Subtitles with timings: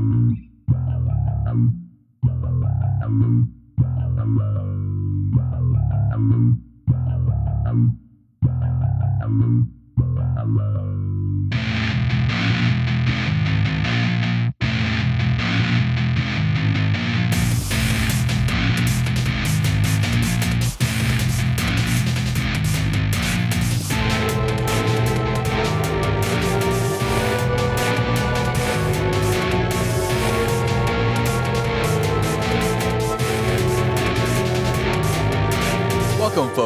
[0.00, 0.50] Thank.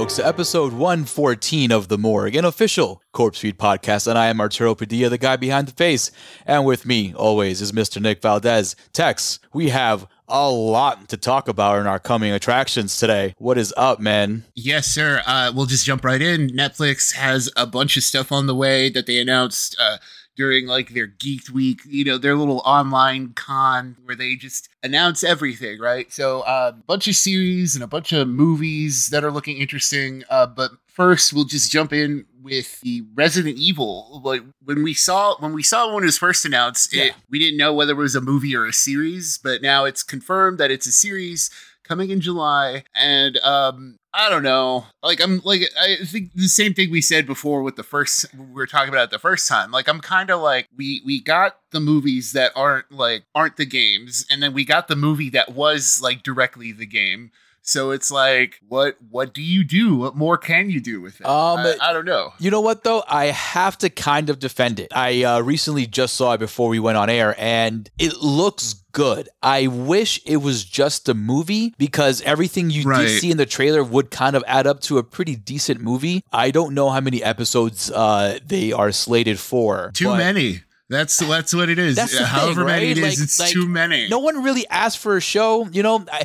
[0.05, 4.07] Folks, to episode 114 of The Morgue, an official CorpseFeed podcast.
[4.07, 6.11] And I am Arturo Padilla, the guy behind the face.
[6.45, 8.03] And with me, always, is Mr.
[8.03, 8.77] Nick Valdez.
[8.93, 13.35] Tex, we have a lot to talk about in our coming attractions today.
[13.39, 14.45] What is up, man?
[14.55, 15.23] Yes, sir.
[15.25, 16.49] Uh, we'll just jump right in.
[16.49, 19.75] Netflix has a bunch of stuff on the way that they announced.
[19.81, 19.97] Uh,
[20.37, 25.23] during like their Geek Week, you know, their little online con where they just announce
[25.23, 26.13] everything, right?
[26.13, 30.25] So a uh, bunch of series and a bunch of movies that are looking interesting.
[30.29, 34.21] Uh, but first, we'll just jump in with the Resident Evil.
[34.25, 37.05] Like when we saw when we saw when it was first announced, yeah.
[37.05, 40.03] it, we didn't know whether it was a movie or a series, but now it's
[40.03, 41.51] confirmed that it's a series
[41.85, 42.85] coming in July.
[42.95, 44.87] And um, I don't know.
[45.03, 48.47] Like I'm like I think the same thing we said before with the first we
[48.53, 49.73] were talking about it the first time.
[49.73, 53.67] Like I'm kind of like we we got the movies that aren't like aren't the
[53.67, 57.33] games and then we got the movie that was like directly the game.
[57.67, 59.97] So it's like, what what do you do?
[59.97, 61.27] What more can you do with it?
[61.27, 62.35] Um, I, I don't know.
[62.39, 63.03] You know what though?
[63.09, 64.93] I have to kind of defend it.
[64.95, 69.29] I uh, recently just saw it before we went on air, and it looks good.
[69.43, 73.03] I wish it was just a movie because everything you right.
[73.03, 76.25] did see in the trailer would kind of add up to a pretty decent movie.
[76.33, 79.91] I don't know how many episodes uh, they are slated for.
[79.93, 80.63] Too many.
[80.89, 81.99] That's that's what it is.
[81.99, 82.67] However thing, right?
[82.67, 84.09] many it is, like, it's like, too many.
[84.09, 85.67] No one really asked for a show.
[85.73, 86.25] You know, I,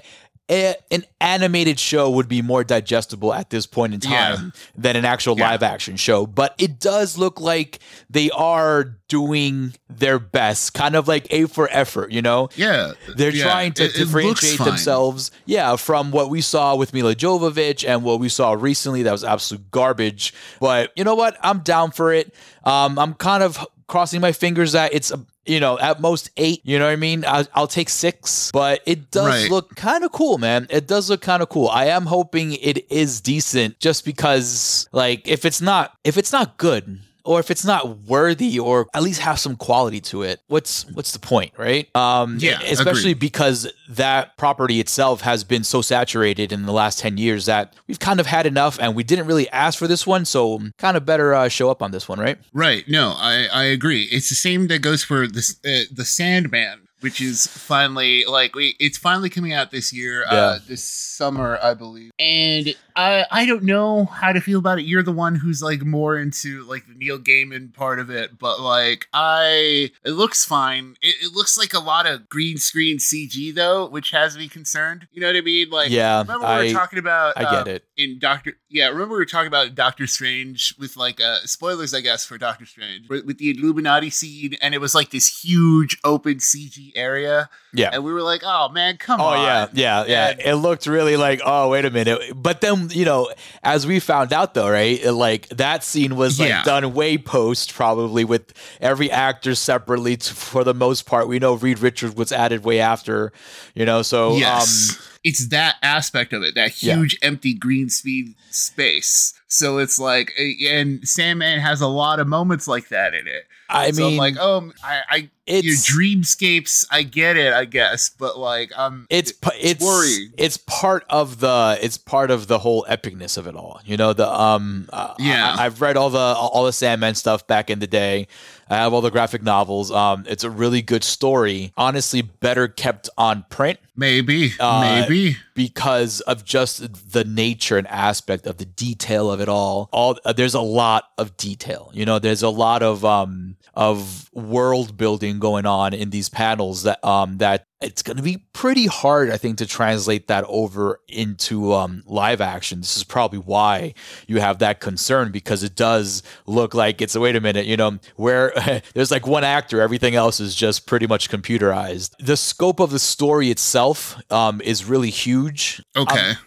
[0.49, 4.61] a, an animated show would be more digestible at this point in time yeah.
[4.75, 5.51] than an actual yeah.
[5.51, 6.25] live action show.
[6.25, 7.79] But it does look like
[8.09, 12.49] they are doing their best, kind of like A for effort, you know?
[12.55, 12.93] Yeah.
[13.15, 13.43] They're yeah.
[13.43, 18.03] trying to it, differentiate it themselves, yeah, from what we saw with Milla Jovovich and
[18.03, 20.33] what we saw recently that was absolute garbage.
[20.59, 21.37] But you know what?
[21.41, 22.33] I'm down for it.
[22.63, 26.61] Um, I'm kind of crossing my fingers that it's a you know, at most eight.
[26.63, 27.25] You know what I mean?
[27.27, 29.49] I'll, I'll take six, but it does right.
[29.49, 30.67] look kind of cool, man.
[30.69, 31.67] It does look kind of cool.
[31.69, 36.57] I am hoping it is decent, just because, like, if it's not, if it's not
[36.57, 40.89] good, or if it's not worthy or at least have some quality to it what's
[40.93, 41.87] what's the point right?
[41.95, 43.19] Um yeah especially agreed.
[43.19, 47.99] because that property itself has been so saturated in the last 10 years that we've
[47.99, 51.05] kind of had enough and we didn't really ask for this one so kind of
[51.05, 52.39] better uh, show up on this one right?
[52.51, 52.83] Right.
[52.87, 54.03] No i i agree.
[54.11, 58.75] It's the same that goes for this uh, the sandman which is finally like we,
[58.79, 60.41] it's finally coming out this year, uh, yeah.
[60.41, 62.11] uh, this summer, I believe.
[62.19, 64.85] And I I don't know how to feel about it.
[64.85, 68.59] You're the one who's like more into like the Neil Gaiman part of it, but
[68.59, 70.95] like I, it looks fine.
[71.01, 75.07] It, it looks like a lot of green screen CG though, which has me concerned.
[75.11, 75.69] You know what I mean?
[75.69, 77.33] Like, yeah, remember we I, were talking about?
[77.37, 78.53] I get uh, it in Doctor.
[78.69, 82.37] Yeah, remember we were talking about Doctor Strange with like uh spoilers, I guess, for
[82.37, 87.49] Doctor Strange with the Illuminati scene, and it was like this huge open CG area.
[87.73, 87.91] Yeah.
[87.93, 89.37] And we were like, oh man, come oh, on.
[89.37, 90.29] Oh yeah, yeah, yeah.
[90.29, 92.19] And it looked really like, oh wait a minute.
[92.35, 93.31] But then, you know,
[93.63, 94.99] as we found out though, right?
[94.99, 96.63] It, like that scene was like yeah.
[96.63, 101.27] done way post probably with every actor separately to, for the most part.
[101.27, 103.31] We know Reed Richards was added way after,
[103.75, 104.97] you know, so yes.
[104.97, 107.27] um it's that aspect of it, that huge yeah.
[107.27, 109.33] empty green speed space.
[109.47, 110.33] So it's like,
[110.69, 113.45] and Sandman has a lot of moments like that in it.
[113.69, 116.85] I so mean, I'm like, oh, I, I it's your dreamscapes.
[116.91, 120.33] I get it, I guess, but like, I'm it's it's worried.
[120.37, 123.79] It's part of the it's part of the whole epicness of it all.
[123.85, 125.55] You know, the um, uh, yeah.
[125.57, 128.27] I, have read all the all the Sandman stuff back in the day.
[128.69, 129.91] I have all the graphic novels.
[129.91, 131.73] Um, it's a really good story.
[131.75, 133.79] Honestly, better kept on print.
[133.95, 139.49] Maybe, uh, maybe because of just the nature and aspect of the detail of it
[139.49, 139.89] all.
[139.91, 141.91] All uh, there's a lot of detail.
[141.93, 146.83] You know, there's a lot of um of world building going on in these panels
[146.83, 150.99] that um that it's going to be pretty hard, I think, to translate that over
[151.07, 152.79] into um, live action.
[152.79, 153.93] This is probably why
[154.27, 157.15] you have that concern because it does look like it's.
[157.15, 158.53] A wait a minute, you know, where
[158.93, 162.11] there's like one actor, everything else is just pretty much computerized.
[162.19, 165.81] The scope of the story itself um, is really huge.
[165.95, 166.31] Okay.
[166.31, 166.37] Um,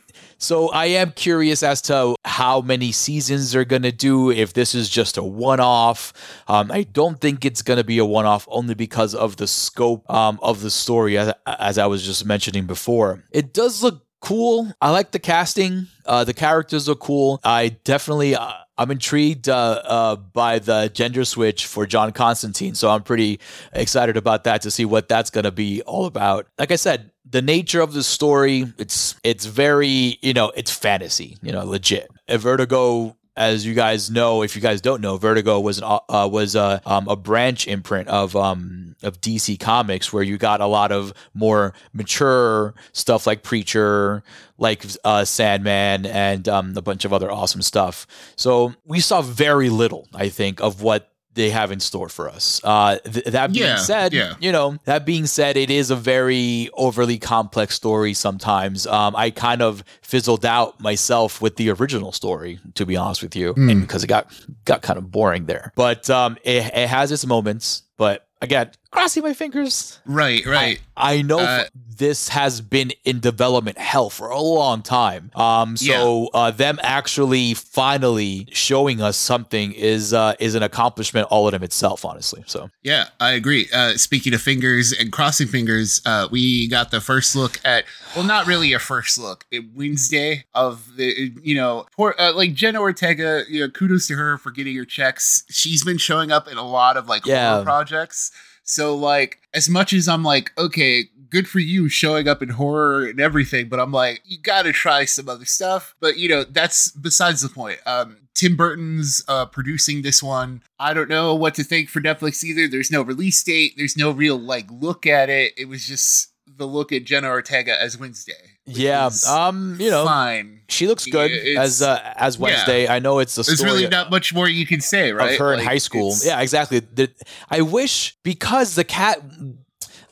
[0.42, 4.74] so I am curious as to how many seasons they're going to do, if this
[4.74, 6.12] is just a one off.
[6.48, 9.46] Um, I don't think it's going to be a one off only because of the
[9.46, 13.22] scope um, of the story, as, as I was just mentioning before.
[13.30, 14.72] It does look cool.
[14.80, 15.86] I like the casting.
[16.04, 17.40] Uh, the characters are cool.
[17.44, 18.34] I definitely.
[18.34, 23.38] Uh, I'm intrigued uh, uh, by the gender switch for John Constantine, so I'm pretty
[23.72, 26.48] excited about that to see what that's going to be all about.
[26.58, 31.36] Like I said, the nature of the story, it's it's very you know it's fantasy,
[31.42, 32.10] you know, legit.
[32.28, 36.54] Vertigo as you guys know, if you guys don't know, Vertigo was an, uh, was
[36.54, 40.92] a, um, a branch imprint of um, of DC Comics, where you got a lot
[40.92, 44.22] of more mature stuff like Preacher,
[44.58, 48.06] like uh, Sandman, and um, a bunch of other awesome stuff.
[48.36, 52.60] So we saw very little, I think, of what they have in store for us.
[52.62, 54.34] Uh, th- that being yeah, said, yeah.
[54.40, 58.86] you know, that being said, it is a very overly complex story sometimes.
[58.86, 63.34] Um, I kind of fizzled out myself with the original story, to be honest with
[63.34, 63.70] you, mm.
[63.70, 64.32] and because it got
[64.64, 65.72] got kind of boring there.
[65.74, 67.82] But um, it, it has its moments.
[67.96, 69.98] But again, crossing my fingers.
[70.04, 70.80] Right, right.
[70.96, 71.64] I, I know uh,
[71.96, 75.30] this has been in development hell for a long time.
[75.34, 76.40] Um, so yeah.
[76.40, 82.04] uh, them actually finally showing us something is uh, is an accomplishment all in itself,
[82.04, 82.44] honestly.
[82.46, 83.68] So yeah, I agree.
[83.72, 87.84] Uh, speaking of fingers and crossing fingers, uh, we got the first look at
[88.14, 89.46] well, not really a first look.
[89.50, 93.44] It Wednesday of the you know poor uh, like Jenna Ortega.
[93.48, 95.44] You know, kudos to her for getting her checks.
[95.48, 97.52] She's been showing up in a lot of like yeah.
[97.52, 98.30] horror projects.
[98.72, 103.04] So like as much as I'm like, okay, good for you showing up in horror
[103.04, 105.94] and everything, but I'm like, you gotta try some other stuff.
[106.00, 107.80] But you know, that's besides the point.
[107.84, 110.62] Um Tim Burton's uh producing this one.
[110.78, 112.66] I don't know what to think for Netflix either.
[112.66, 115.52] There's no release date, there's no real like look at it.
[115.58, 118.51] It was just the look at Jenna Ortega as Wednesday.
[118.64, 120.60] Yeah, um, you know, fine.
[120.68, 122.84] She looks good it's, as uh, as Wednesday.
[122.84, 122.94] Yeah.
[122.94, 125.32] I know it's a There's really not much more you can say, right?
[125.32, 126.14] Of her like, in high school.
[126.22, 126.78] Yeah, exactly.
[126.78, 127.10] The,
[127.50, 129.20] I wish because the cat.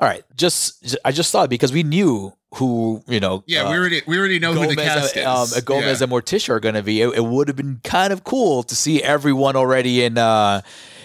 [0.01, 3.45] All right, just I just thought because we knew who you know.
[3.47, 5.61] Yeah, uh, we already we already know Gomez, who the cast um, is.
[5.61, 6.05] Gomez yeah.
[6.05, 7.03] and Morticia are going to be.
[7.03, 10.63] It, it would have been kind of cool to see everyone already in uh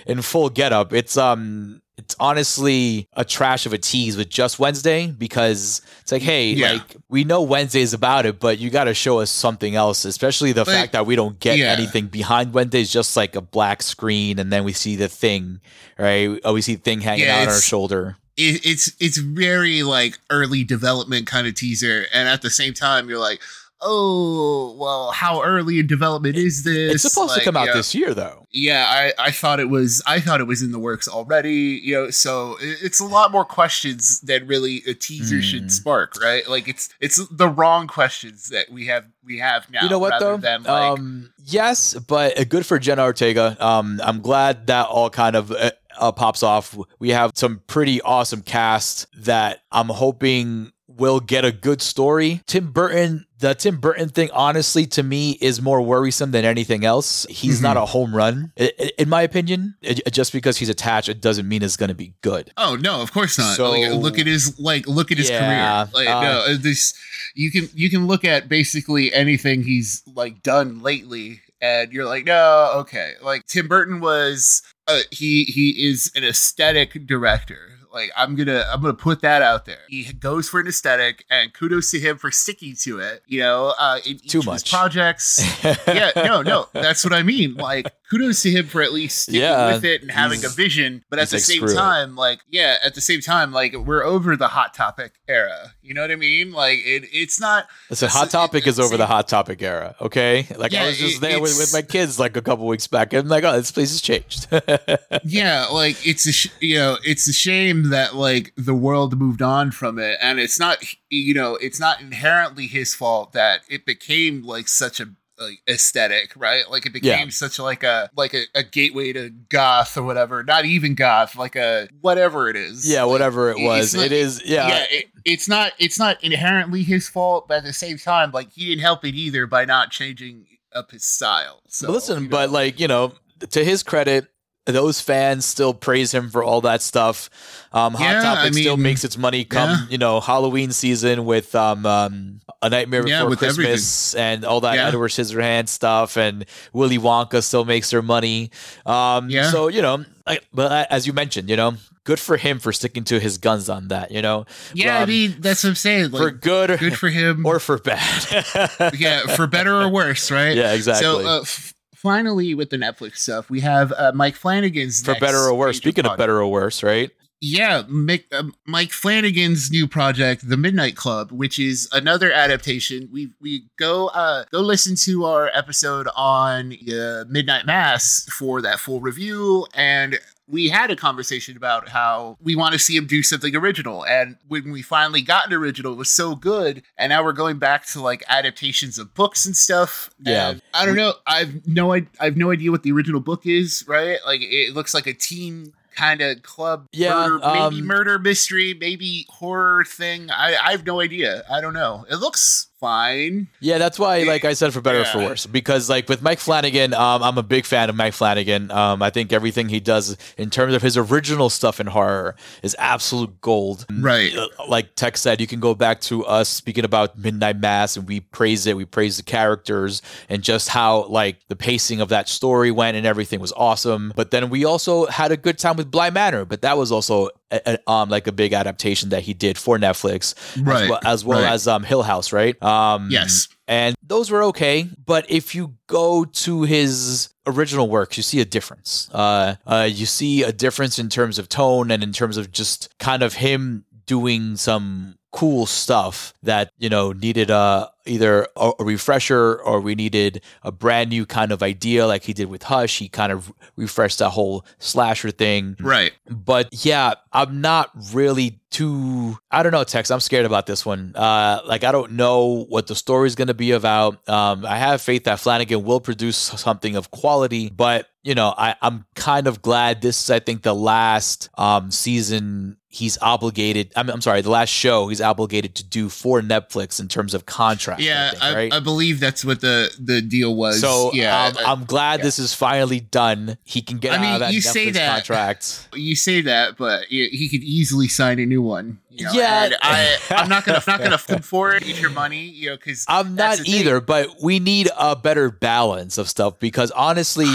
[0.08, 0.94] in full getup.
[0.94, 6.22] It's um it's honestly a trash of a tease with just Wednesday because it's like,
[6.22, 6.74] hey, yeah.
[6.74, 10.52] like we know Wednesday's about it, but you got to show us something else, especially
[10.52, 11.68] the fact that we don't get yeah.
[11.68, 12.66] anything behind Wednesday.
[12.66, 15.62] Wednesday's just like a black screen, and then we see the thing,
[16.00, 16.40] right?
[16.44, 18.18] Oh, we see the thing hanging yeah, out on our shoulder.
[18.38, 23.08] It, it's it's very like early development kind of teaser, and at the same time,
[23.08, 23.40] you're like
[23.82, 26.96] oh, well, how early in development is this?
[26.96, 28.48] It's supposed like, to come out this year, though.
[28.52, 30.02] Yeah, I, I thought it was.
[30.06, 31.80] I thought it was in the works already.
[31.84, 35.44] You know, so it's a lot more questions than really a teaser mm.
[35.44, 35.70] should hmm.
[35.70, 36.48] spark, right?
[36.48, 39.84] Like it's it's the wrong questions that we have we have now.
[39.84, 40.38] You know what though?
[40.38, 43.58] Than, like, um, yes, but uh, good for Jenna Ortega.
[43.60, 45.52] Um, I'm glad that all kind of.
[45.52, 46.78] Uh, uh, pops off.
[47.00, 52.42] We have some pretty awesome cast that I'm hoping will get a good story.
[52.48, 57.26] Tim Burton, the Tim Burton thing, honestly, to me, is more worrisome than anything else.
[57.30, 57.64] He's mm-hmm.
[57.64, 58.54] not a home run,
[58.98, 59.76] in my opinion.
[60.12, 62.52] Just because he's attached, it doesn't mean it's going to be good.
[62.58, 63.56] Oh no, of course not.
[63.56, 65.92] So, like, look at his like, look at his yeah, career.
[65.94, 66.94] Like, uh, no, this
[67.36, 72.26] you can you can look at basically anything he's like done lately, and you're like,
[72.26, 73.14] no, okay.
[73.22, 78.82] Like Tim Burton was, uh, he he is an aesthetic director like I'm gonna I'm
[78.82, 79.80] gonna put that out there.
[79.88, 83.24] He goes for an aesthetic, and kudos to him for sticking to it.
[83.26, 85.40] You know, uh, in too much projects.
[85.88, 87.56] yeah, no, no, that's what I mean.
[87.56, 91.04] Like kudos to him for at least sticking yeah, with it and having a vision.
[91.10, 92.16] But at the like, same time, it.
[92.16, 95.74] like yeah, at the same time, like we're over the hot topic era.
[95.82, 96.52] You know what I mean?
[96.52, 97.68] Like it, it's not.
[97.90, 99.96] Listen, hot topic it, is over the hot topic era.
[100.02, 102.88] Okay, like yeah, I was just there with, with my kids like a couple weeks
[102.88, 103.14] back.
[103.14, 104.48] I'm like, oh, this place has changed.
[105.24, 109.42] yeah, like it's a sh- you know it's a shame that like the world moved
[109.42, 113.86] on from it, and it's not you know it's not inherently his fault that it
[113.86, 116.70] became like such a like aesthetic, right?
[116.70, 117.30] Like it became yeah.
[117.30, 120.44] such like a like a, a, gateway to goth or whatever.
[120.44, 122.90] Not even goth, like a whatever it is.
[122.90, 123.94] Yeah, like, whatever it was.
[123.94, 124.42] Not, it is.
[124.46, 124.86] Yeah, yeah.
[124.90, 125.74] It, it's not.
[125.78, 129.16] It's not inherently his fault, but at the same time, like he didn't help it
[129.16, 131.62] either by not changing up his style.
[131.68, 132.30] So listen, you know.
[132.30, 133.14] but like you know,
[133.50, 134.28] to his credit,
[134.66, 137.30] those fans still praise him for all that stuff.
[137.72, 139.86] Um, Hot yeah, Topic I mean, still makes its money come, yeah.
[139.90, 144.34] you know, Halloween season with um, um A Nightmare Before yeah, Christmas everything.
[144.34, 148.50] and all that Edward Scissorhands stuff, and Willy Wonka still makes their money.
[148.86, 149.52] Um, yeah.
[149.52, 153.04] So you know, like, but as you mentioned, you know, good for him for sticking
[153.04, 154.10] to his guns on that.
[154.10, 154.46] You know.
[154.74, 156.12] Yeah, um, I mean that's what I'm saying.
[156.12, 158.94] Like, for good, good for him, or for bad.
[158.98, 160.56] yeah, for better or worse, right?
[160.58, 161.04] Yeah, exactly.
[161.04, 161.28] So.
[161.28, 161.75] Uh, f-
[162.06, 165.78] finally, with the Netflix stuff, we have uh, Mike Flanagan's for better or worse.
[165.78, 167.10] Speaking of better or worse, right?
[167.42, 173.10] yeah, Mick, uh, Mike Flanagan's new project, The Midnight Club, which is another adaptation.
[173.12, 178.80] We we go uh, go listen to our episode on uh, Midnight Mass for that
[178.80, 183.24] full review, and we had a conversation about how we want to see him do
[183.24, 184.06] something original.
[184.06, 186.84] And when we finally got an original, it was so good.
[186.98, 190.10] And now we're going back to like adaptations of books and stuff.
[190.20, 190.50] Yeah.
[190.50, 191.14] And I don't know.
[191.26, 194.20] I've no I I've no idea what the original book is, right?
[194.26, 198.74] Like it looks like a teen kind of club yeah murder, maybe um, murder mystery
[198.74, 203.48] maybe horror thing I, I have no idea i don't know it looks fine.
[203.60, 205.10] Yeah, that's why, like I said, for better yeah.
[205.10, 208.14] or for worse, because like with Mike Flanagan, um, I'm a big fan of Mike
[208.14, 208.72] Flanagan.
[208.72, 212.76] Um, I think everything he does in terms of his original stuff in horror is
[212.80, 213.86] absolute gold.
[213.92, 214.36] Right.
[214.36, 218.08] Uh, like Tex said, you can go back to us speaking about Midnight Mass, and
[218.08, 218.78] we praise it.
[218.78, 223.06] We praise the characters and just how like the pacing of that story went and
[223.06, 224.14] everything was awesome.
[224.16, 227.30] But then we also had a good time with Bly Manor, but that was also
[227.52, 230.36] a, a, um like a big adaptation that he did for Netflix,
[230.66, 230.84] right?
[230.84, 231.52] As well as, well right.
[231.52, 232.62] as um Hill House, right?
[232.62, 233.48] Um, yes.
[233.68, 238.46] And those were okay, but if you go to his original works, you see a
[238.46, 239.10] difference.
[239.12, 242.96] Uh, uh, you see a difference in terms of tone and in terms of just
[243.00, 248.86] kind of him doing some cool stuff that you know needed a either a, a,
[248.86, 253.00] refresher or we needed a brand new kind of idea like he did with Hush.
[253.00, 255.76] He kind of refreshed that whole slasher thing.
[255.82, 256.14] Right.
[256.30, 260.10] But yeah, I'm not really too I don't know, Tex.
[260.10, 261.12] I'm scared about this one.
[261.16, 264.28] Uh like I don't know what the story's gonna be about.
[264.30, 268.76] Um I have faith that Flanagan will produce something of quality, but you know, I,
[268.82, 274.10] I'm kind of glad this is I think the last um season he's obligated I'm,
[274.10, 278.02] I'm sorry, the last show he's obligated to do for Netflix in terms of contract
[278.02, 278.74] yeah, I, think, right?
[278.74, 280.80] I, I, believe that's what the the deal was.
[280.80, 282.26] So yeah, um, I'm glad yeah.
[282.26, 283.58] this is finally done.
[283.64, 285.90] He can get I mean, out of that you Netflix say that, contract.
[285.94, 289.00] You say that, but he could easily sign a new one.
[289.16, 291.86] You know, yeah, I, I'm not gonna, I'm not gonna flip for it.
[291.86, 294.02] Need your money, you know, because I'm not either.
[294.02, 297.48] But we need a better balance of stuff because honestly,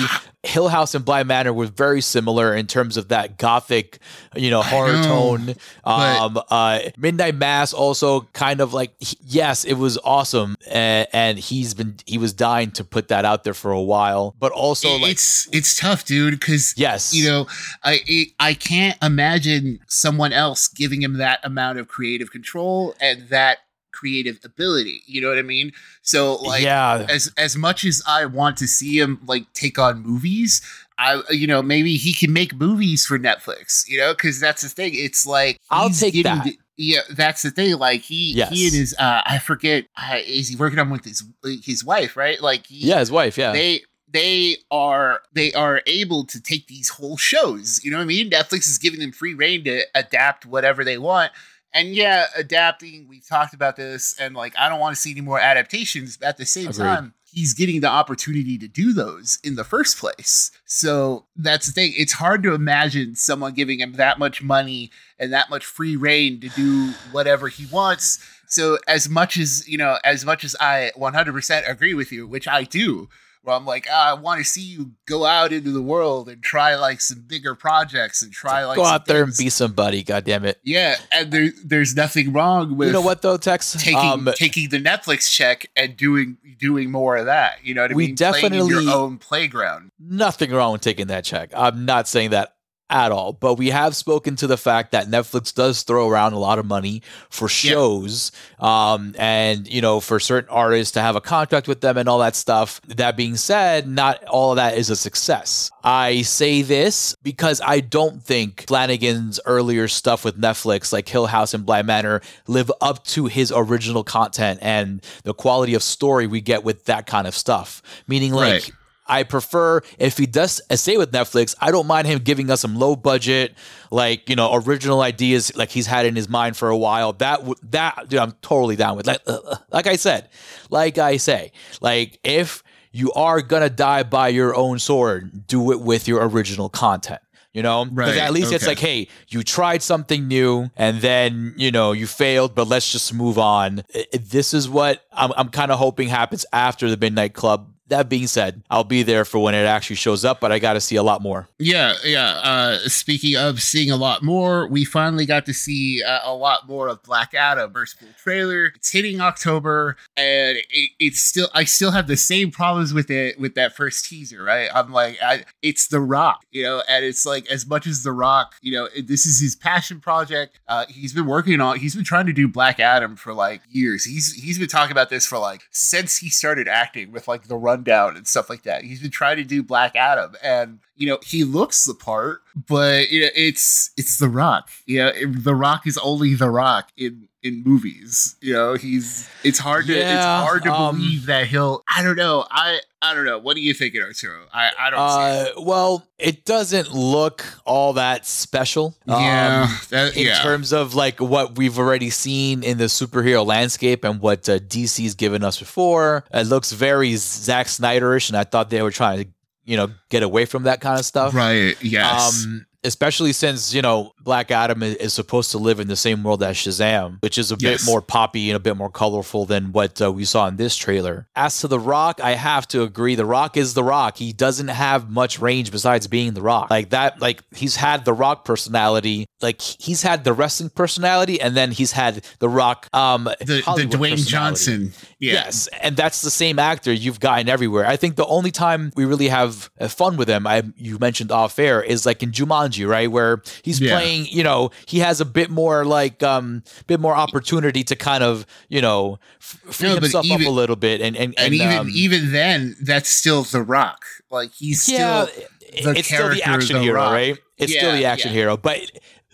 [0.43, 3.99] Hill House and Bly Manor were very similar in terms of that gothic,
[4.35, 5.55] you know, horror know, tone.
[5.85, 11.75] Um, uh, Midnight Mass also kind of like yes, it was awesome, and, and, he's
[11.75, 15.13] been he was dying to put that out there for a while, but also like
[15.13, 17.47] it's it's tough, dude, because yes, you know,
[17.85, 23.59] I I can't imagine someone else giving him that amount of creative control and that
[23.93, 25.03] creative ability.
[25.07, 25.73] You know what I mean?
[26.03, 27.07] So like yeah.
[27.09, 30.63] as as much as I want to see him like take on movies,
[30.99, 34.69] I you know, maybe he can make movies for Netflix, you know, cuz that's the
[34.69, 34.93] thing.
[34.95, 36.45] It's like I'll take that.
[36.45, 37.77] The, yeah, that's the thing.
[37.79, 38.49] Like he, yes.
[38.51, 41.23] he and his, uh, I forget, uh, is he working on with his
[41.63, 42.41] his wife, right?
[42.41, 43.53] Like, he, yeah, his wife, yeah.
[43.53, 47.83] They they are they are able to take these whole shows.
[47.85, 48.31] You know what I mean?
[48.31, 51.33] Netflix is giving them free rein to adapt whatever they want.
[51.73, 55.21] And yeah, adapting, we've talked about this, and like I don't want to see any
[55.21, 56.85] more adaptations, but at the same Agreed.
[56.85, 60.51] time, he's getting the opportunity to do those in the first place.
[60.65, 61.93] So that's the thing.
[61.97, 66.41] It's hard to imagine someone giving him that much money and that much free rein
[66.41, 68.19] to do whatever he wants.
[68.49, 72.49] So as much as, you know, as much as I 100% agree with you, which
[72.49, 73.09] I do,
[73.43, 76.43] where I'm like, ah, I want to see you go out into the world and
[76.43, 79.39] try like some bigger projects and try like go out there things.
[79.39, 80.03] and be somebody.
[80.03, 80.61] God damn it!
[80.63, 84.69] Yeah, and there, there's nothing wrong with you know what though, Tex taking um, taking
[84.69, 87.65] the Netflix check and doing doing more of that.
[87.65, 88.15] You know what I we mean?
[88.15, 89.91] Definitely Playing your own playground.
[89.99, 91.51] Nothing wrong with taking that check.
[91.55, 92.55] I'm not saying that
[92.91, 93.33] at all.
[93.33, 96.67] But we have spoken to the fact that Netflix does throw around a lot of
[96.67, 98.93] money for shows, yeah.
[98.93, 102.19] um, and you know, for certain artists to have a contract with them and all
[102.19, 102.81] that stuff.
[102.89, 105.71] That being said, not all of that is a success.
[105.83, 111.55] I say this because I don't think Flanagan's earlier stuff with Netflix, like Hill House
[111.55, 116.41] and Bly Manor, live up to his original content and the quality of story we
[116.41, 117.83] get with that kind of stuff.
[118.07, 118.53] Meaning, like.
[118.53, 118.73] Right
[119.11, 121.55] I prefer if he does stay with Netflix.
[121.61, 123.55] I don't mind him giving us some low budget,
[123.91, 127.13] like you know, original ideas like he's had in his mind for a while.
[127.15, 127.41] That
[127.71, 129.07] that dude, I'm totally down with.
[129.07, 130.29] Like uh, uh, like I said,
[130.71, 132.63] like I say, like if
[132.93, 135.47] you are gonna die by your own sword.
[135.47, 137.21] Do it with your original content.
[137.53, 141.55] You know, because Right, at least it's like, hey, you tried something new and then
[141.57, 143.83] you know you failed, but let's just move on.
[144.13, 147.73] This is what I'm, I'm kind of hoping happens after the Midnight Club.
[147.91, 150.75] That being said, I'll be there for when it actually shows up, but I got
[150.75, 151.49] to see a lot more.
[151.59, 152.41] Yeah, yeah.
[152.43, 156.69] Uh, speaking of seeing a lot more, we finally got to see uh, a lot
[156.69, 158.67] more of Black Adam first full trailer.
[158.77, 163.39] It's hitting October, and it, it's still I still have the same problems with it
[163.39, 164.43] with that first teaser.
[164.43, 164.69] Right?
[164.75, 168.13] I'm like, I, it's The Rock, you know, and it's like as much as The
[168.13, 170.61] Rock, you know, this is his passion project.
[170.69, 171.79] Uh, he's been working on.
[171.79, 174.05] He's been trying to do Black Adam for like years.
[174.05, 177.57] He's he's been talking about this for like since he started acting with like the
[177.81, 178.85] rundown and stuff like that.
[178.85, 183.11] He's been trying to do Black Adam, and you know he looks the part, but
[183.11, 184.71] you know, it's it's The Rock.
[184.87, 188.37] You know, The Rock is only The Rock in in movies.
[188.41, 191.83] You know, he's it's hard to it's hard to um, believe that he'll.
[191.89, 192.47] I don't know.
[192.51, 193.39] I I don't know.
[193.39, 194.47] What do you think, Arturo?
[194.53, 194.99] I I don't.
[195.45, 195.57] see it.
[195.57, 198.95] Uh, well, it doesn't look all that special.
[199.07, 200.43] Yeah, Um, that, in yeah.
[200.43, 205.15] terms of like what we've already seen in the superhero landscape and what uh, DC's
[205.15, 209.29] given us before, it looks very Zack Snyderish, and I thought they were trying to,
[209.65, 211.35] you know, get away from that kind of stuff.
[211.35, 211.75] right.
[211.83, 212.45] Yes.
[212.45, 216.43] Um, especially since you know Black Adam is, supposed to live in the same world
[216.43, 217.83] as Shazam, which is a Yes.
[217.85, 220.77] bit more poppy and a bit more colorful than what uh, we saw in this
[220.77, 221.27] trailer.
[221.35, 223.15] As to The Rock, I have to agree.
[223.15, 224.19] The Rock is The Rock.
[224.19, 226.71] He doesn't have much range besides being The Rock.
[226.71, 229.27] Like that, like he's had the Rock personality.
[229.41, 232.89] Like he's had the wrestling personality, and then he's had The Rock.
[232.93, 234.27] Um, the the Dwayne.
[234.27, 234.93] Johnson.
[235.19, 235.33] Yeah.
[235.33, 237.87] Yes, and that's the same actor you've gotten everywhere.
[237.87, 241.31] I think the only time we really have uh, fun with him, I you mentioned
[241.33, 243.99] off air, is like in Jumanji, right, where he's Yeah.
[243.99, 244.10] playing.
[244.11, 248.47] You know, he has a bit more like um, bit more opportunity to kind of
[248.69, 251.79] you know f- free No, himself up a little bit, and and, And, and, even
[251.79, 254.05] um, even then, that's still The Rock.
[254.31, 257.13] Like he's yeah, still it- it's still the action The hero, Rock.
[257.13, 257.39] right?
[257.59, 258.39] It's still the action yeah.
[258.41, 258.81] hero, but.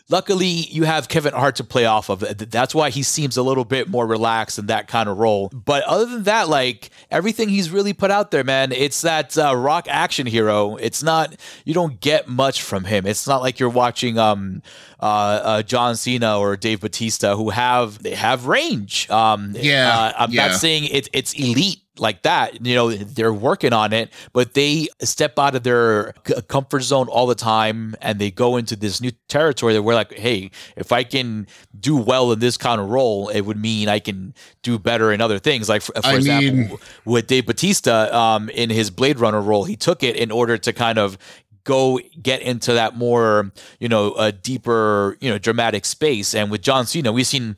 [0.08, 2.20] Luckily, you have Kevin Hart to play off of.
[2.20, 5.48] That's why he seems a little bit more relaxed in that kind of role.
[5.48, 9.56] But other than that, like everything he's really put out there, man, it's that uh,
[9.56, 10.76] rock action hero.
[10.76, 11.34] It's not
[11.64, 13.04] you don't get much from him.
[13.04, 14.62] It's not like you're watching um
[15.00, 15.04] uh,
[15.42, 19.10] uh John Cena or Dave Batista who have they have range.
[19.10, 20.46] Um, Yeah, uh, I'm yeah.
[20.46, 22.64] not saying it's it's elite like that.
[22.64, 26.12] You know, they're working on it, but they step out of their
[26.48, 30.12] comfort zone all the time and they go into this new territory that we're like,
[30.12, 31.46] hey, if I can
[31.78, 35.20] do well in this kind of role, it would mean I can do better in
[35.20, 35.68] other things.
[35.68, 39.76] Like, for, for example, mean- with Dave Batista um, in his Blade Runner role, he
[39.76, 41.18] took it in order to kind of
[41.66, 46.62] go get into that more you know a deeper you know dramatic space and with
[46.62, 47.56] john cena we've seen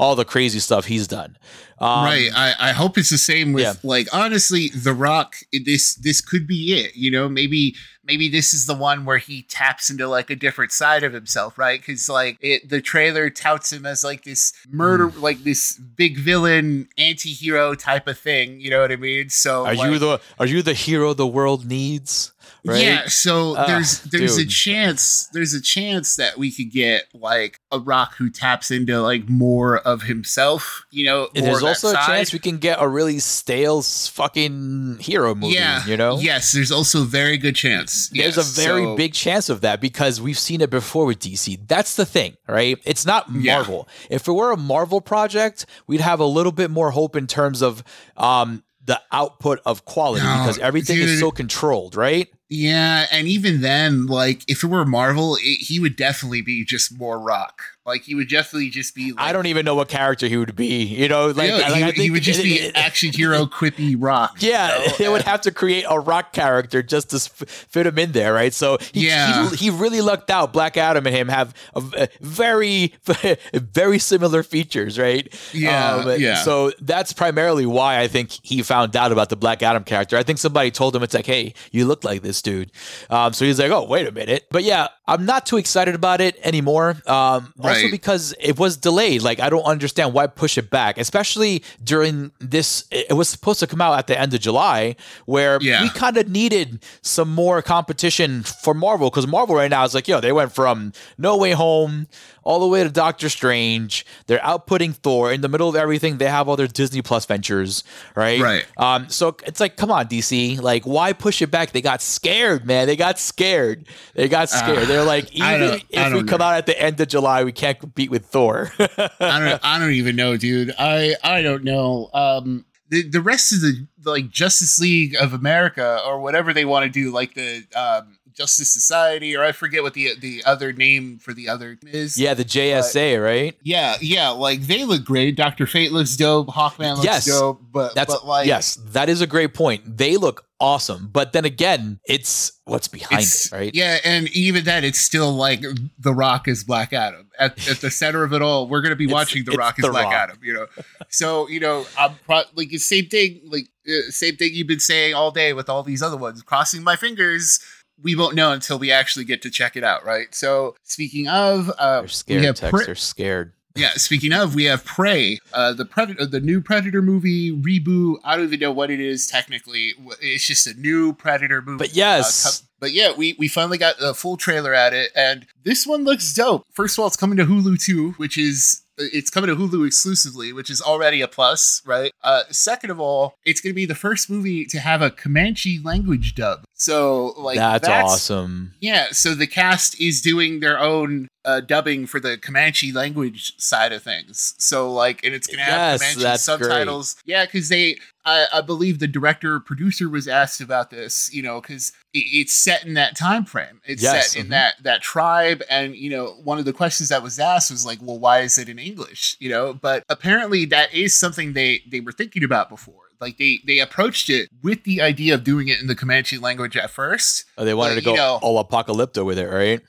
[0.00, 1.36] all the crazy stuff he's done
[1.80, 2.30] um, right.
[2.36, 3.72] I, I hope it's the same with yeah.
[3.82, 5.36] like honestly, The Rock.
[5.64, 6.94] This this could be it.
[6.94, 10.72] You know, maybe maybe this is the one where he taps into like a different
[10.72, 11.80] side of himself, right?
[11.80, 15.22] Because like it, the trailer touts him as like this murder, Hmm.
[15.22, 18.60] like this big villain, anti-hero type of thing.
[18.60, 19.30] You know what I mean?
[19.30, 22.32] So Are you the are you the hero the world needs?
[22.64, 22.82] Right?
[22.82, 27.58] Yeah, so Ah, there's there's a chance there's a chance that we could get like
[27.72, 31.28] a rock who taps into like more of himself, you know.
[31.34, 32.06] There's also a side.
[32.06, 35.54] chance we can get a really stale fucking hero movie.
[35.54, 36.18] yeah, you know.
[36.18, 38.08] Yes, there's also a very good chance.
[38.10, 41.18] There's Yes, a very so- big chance of that because we've seen it before with
[41.20, 41.58] DC.
[41.66, 42.78] That's the thing, right?
[42.84, 43.54] It's not Yeah.
[43.56, 43.88] Marvel.
[44.10, 47.62] If it were a Marvel project, we'd have a little bit more hope in terms
[47.62, 47.82] of
[48.16, 52.28] um, the output of quality No, because everything is so controlled, right?
[52.52, 56.98] Yeah, and even then, like if it were Marvel, it, he would definitely be just
[56.98, 57.62] more rock.
[57.86, 59.12] Like he would definitely just be.
[59.12, 60.84] Like, I don't even know what character he would be.
[60.84, 63.96] You know, like, Yeah, like, he, I would- he would just be action hero, quippy
[63.98, 64.36] rock.
[64.38, 64.92] Yeah, you know?
[64.98, 68.52] they would have to create a rock character just to fit him in there, right?
[68.52, 69.48] So he, Yeah.
[69.50, 70.52] he, he really lucked out.
[70.52, 72.92] Black Adam and him have a, a very,
[73.54, 75.26] very similar features, right?
[75.32, 76.34] Um, Yeah, yeah.
[76.42, 80.16] So that's primarily why I think he found out about the Black Adam character.
[80.18, 82.70] I think somebody told him it's like, hey, you look like this dude.
[83.08, 84.46] Um, so he's like, oh, wait a minute.
[84.50, 86.96] But yeah, I'm not too excited about it anymore.
[87.06, 89.22] Um, also because it was delayed.
[89.22, 92.84] Like I don't understand why push it back, especially during this.
[92.92, 94.94] It was supposed to come out at the end of July,
[95.26, 95.82] where Yeah.
[95.82, 100.06] we kind of needed some more competition for Marvel because Marvel right now is like,
[100.06, 102.06] yo, they went from No Way Home
[102.42, 104.06] all the way to Doctor Strange.
[104.26, 106.18] They're outputting Thor in the middle of everything.
[106.18, 108.40] They have all their Disney Plus ventures, right?
[108.40, 108.66] Right.
[108.76, 111.72] Um, so it's like, come on, DC, like why push it back?
[111.72, 112.86] They got scared, man.
[112.86, 113.86] They got scared.
[114.14, 114.88] They got scared.
[114.88, 117.78] They're like, even if we don't come out at the end of July, we can't
[117.78, 118.72] compete with Thor.
[118.78, 120.74] I don't I don't even know, dude.
[120.78, 122.10] I I don't know.
[122.12, 126.84] Um the, the rest of the like Justice League of America or whatever they want
[126.84, 131.18] to do, like the um, Justice Society, or I forget what the the other name
[131.18, 132.18] for the other is.
[132.18, 133.56] Yeah, the JSA, but, right?
[133.62, 135.36] Yeah, yeah, like they look great.
[135.36, 136.48] Doctor Fate looks dope.
[136.48, 137.60] Hawkman looks yes, dope.
[137.70, 139.98] But that's but like yes, that is a great point.
[139.98, 141.08] They look awesome.
[141.12, 143.74] But then again, it's what's behind it's, it, right?
[143.74, 145.62] Yeah, and even then, it's still like
[145.98, 148.68] The Rock is Black Adam at, at the center of it all.
[148.68, 150.14] We're going to be watching The Rock is Black Rock.
[150.14, 150.66] Adam, you know.
[151.08, 154.80] So you know, I'm pro- like the same thing, like uh, same thing you've been
[154.80, 156.42] saying all day with all these other ones.
[156.42, 157.60] Crossing my fingers.
[158.02, 160.34] We won't know until we actually get to check it out, right?
[160.34, 162.40] So, speaking of, uh, they're scared.
[162.40, 163.52] We have Tex, they're scared.
[163.76, 168.16] Yeah, speaking of, we have Prey, uh, the Predator, the new Predator movie reboot.
[168.24, 169.94] I don't even know what it is technically.
[170.20, 171.78] It's just a new Predator movie.
[171.78, 175.46] But yes, uh, but yeah, we we finally got a full trailer at it, and
[175.62, 176.66] this one looks dope.
[176.72, 178.82] First of all, it's coming to Hulu too, which is
[179.12, 182.12] it's coming to Hulu exclusively, which is already a plus, right?
[182.22, 185.80] Uh, second of all, it's going to be the first movie to have a Comanche
[185.82, 186.64] language dub.
[186.74, 188.74] So, like, that's, that's awesome.
[188.80, 189.08] Yeah.
[189.12, 194.02] So the cast is doing their own uh, dubbing for the Comanche language side of
[194.02, 194.54] things.
[194.58, 197.14] So, like, and it's going to have yes, Comanche subtitles.
[197.14, 197.32] Great.
[197.32, 201.60] Yeah, because they, I, I, believe the director producer was asked about this, you know,
[201.60, 203.80] because it, it's set in that time frame.
[203.84, 204.52] It's yes, set in mm-hmm.
[204.52, 207.98] that that tribe, and you know, one of the questions that was asked was like,
[208.02, 209.36] well, why is it in English?
[209.40, 212.94] You know, but apparently that is something they they were thinking about before.
[213.20, 216.76] Like they they approached it with the idea of doing it in the Comanche language
[216.76, 217.44] at first.
[217.58, 219.80] Oh, they wanted but, to go you know, all apocalypto with it, right?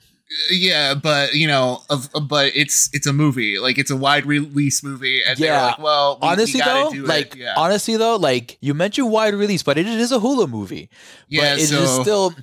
[0.50, 3.58] Yeah but you know of, but it's it's a movie.
[3.58, 5.66] Like it's a wide release movie and yeah.
[5.66, 7.54] like, well we, honestly we though like yeah.
[7.56, 10.88] honestly though like you mentioned wide release but it is a hulu movie.
[11.28, 12.34] Yeah but it so, is still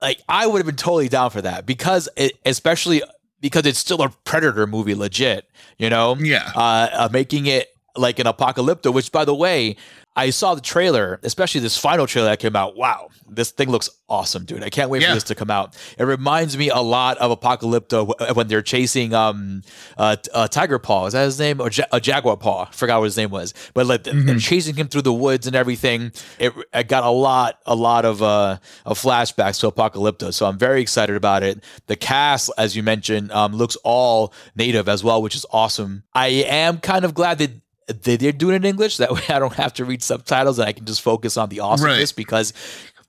[0.00, 3.02] like i would have been totally down for that because it especially
[3.40, 5.46] because it's still a predator movie legit
[5.78, 6.16] you know?
[6.16, 6.50] Yeah.
[6.54, 9.76] Uh, uh making it like an apocalypto which by the way
[10.20, 12.76] I saw the trailer, especially this final trailer that came out.
[12.76, 14.62] Wow, this thing looks awesome, dude!
[14.62, 15.08] I can't wait yeah.
[15.08, 15.74] for this to come out.
[15.96, 19.62] It reminds me a lot of Apocalypto when they're chasing um
[19.96, 21.06] uh, uh Tiger Paw.
[21.06, 21.58] Is that his name?
[21.58, 22.66] Or ja- a Jaguar Paw?
[22.66, 23.54] Forgot what his name was.
[23.72, 24.26] But like mm-hmm.
[24.26, 26.12] they're chasing him through the woods and everything.
[26.38, 30.34] It, it got a lot, a lot of uh of flashbacks to Apocalypto.
[30.34, 31.64] So I'm very excited about it.
[31.86, 36.02] The cast, as you mentioned, um, looks all native as well, which is awesome.
[36.12, 37.52] I am kind of glad that
[37.92, 38.96] they, they're doing it in English.
[38.98, 41.60] That way I don't have to read subtitles and I can just focus on the
[41.60, 42.16] awesomeness right.
[42.16, 42.52] because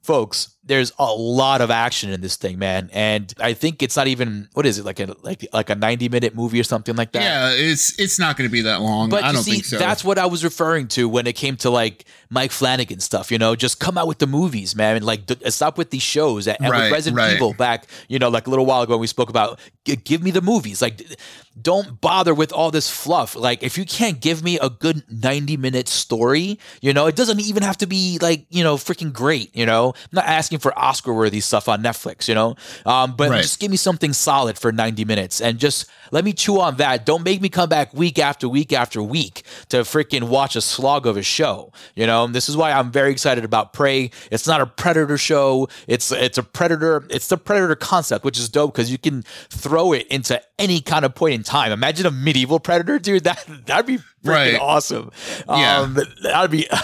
[0.01, 2.89] folks, there's a lot of action in this thing, man.
[2.93, 6.07] And I think it's not even what is it like a like like a 90
[6.07, 7.21] minute movie or something like that.
[7.21, 9.09] Yeah, it's it's not going to be that long.
[9.09, 9.77] But I don't see, think so.
[9.77, 13.31] That's what I was referring to when it came to like Mike Flanagan stuff.
[13.31, 14.95] You know, just come out with the movies, man.
[14.95, 16.47] And like uh, stop with these shows.
[16.47, 17.35] And, right, with Resident right.
[17.35, 20.31] Evil back, you know, like a little while ago when we spoke about give me
[20.31, 20.81] the movies.
[20.81, 21.01] Like
[21.59, 23.35] don't bother with all this fluff.
[23.35, 27.39] Like if you can't give me a good 90 minute story, you know, it doesn't
[27.41, 29.89] even have to be like, you know, freaking great, you know.
[29.89, 32.55] I'm not asking for Oscar worthy stuff on Netflix, you know?
[32.85, 33.41] Um, but right.
[33.41, 37.05] just give me something solid for 90 minutes and just let me chew on that.
[37.05, 41.07] Don't make me come back week after week after week to freaking watch a slog
[41.07, 41.71] of a show.
[41.95, 44.11] You know, this is why I'm very excited about Prey.
[44.29, 45.69] It's not a Predator show.
[45.87, 47.05] It's it's a Predator.
[47.09, 51.05] It's the Predator concept, which is dope because you can throw it into any kind
[51.05, 51.71] of point in time.
[51.71, 53.23] Imagine a medieval Predator, dude.
[53.23, 54.59] That that'd be freaking right.
[54.59, 55.11] awesome.
[55.47, 56.67] Yeah, um, that'd be.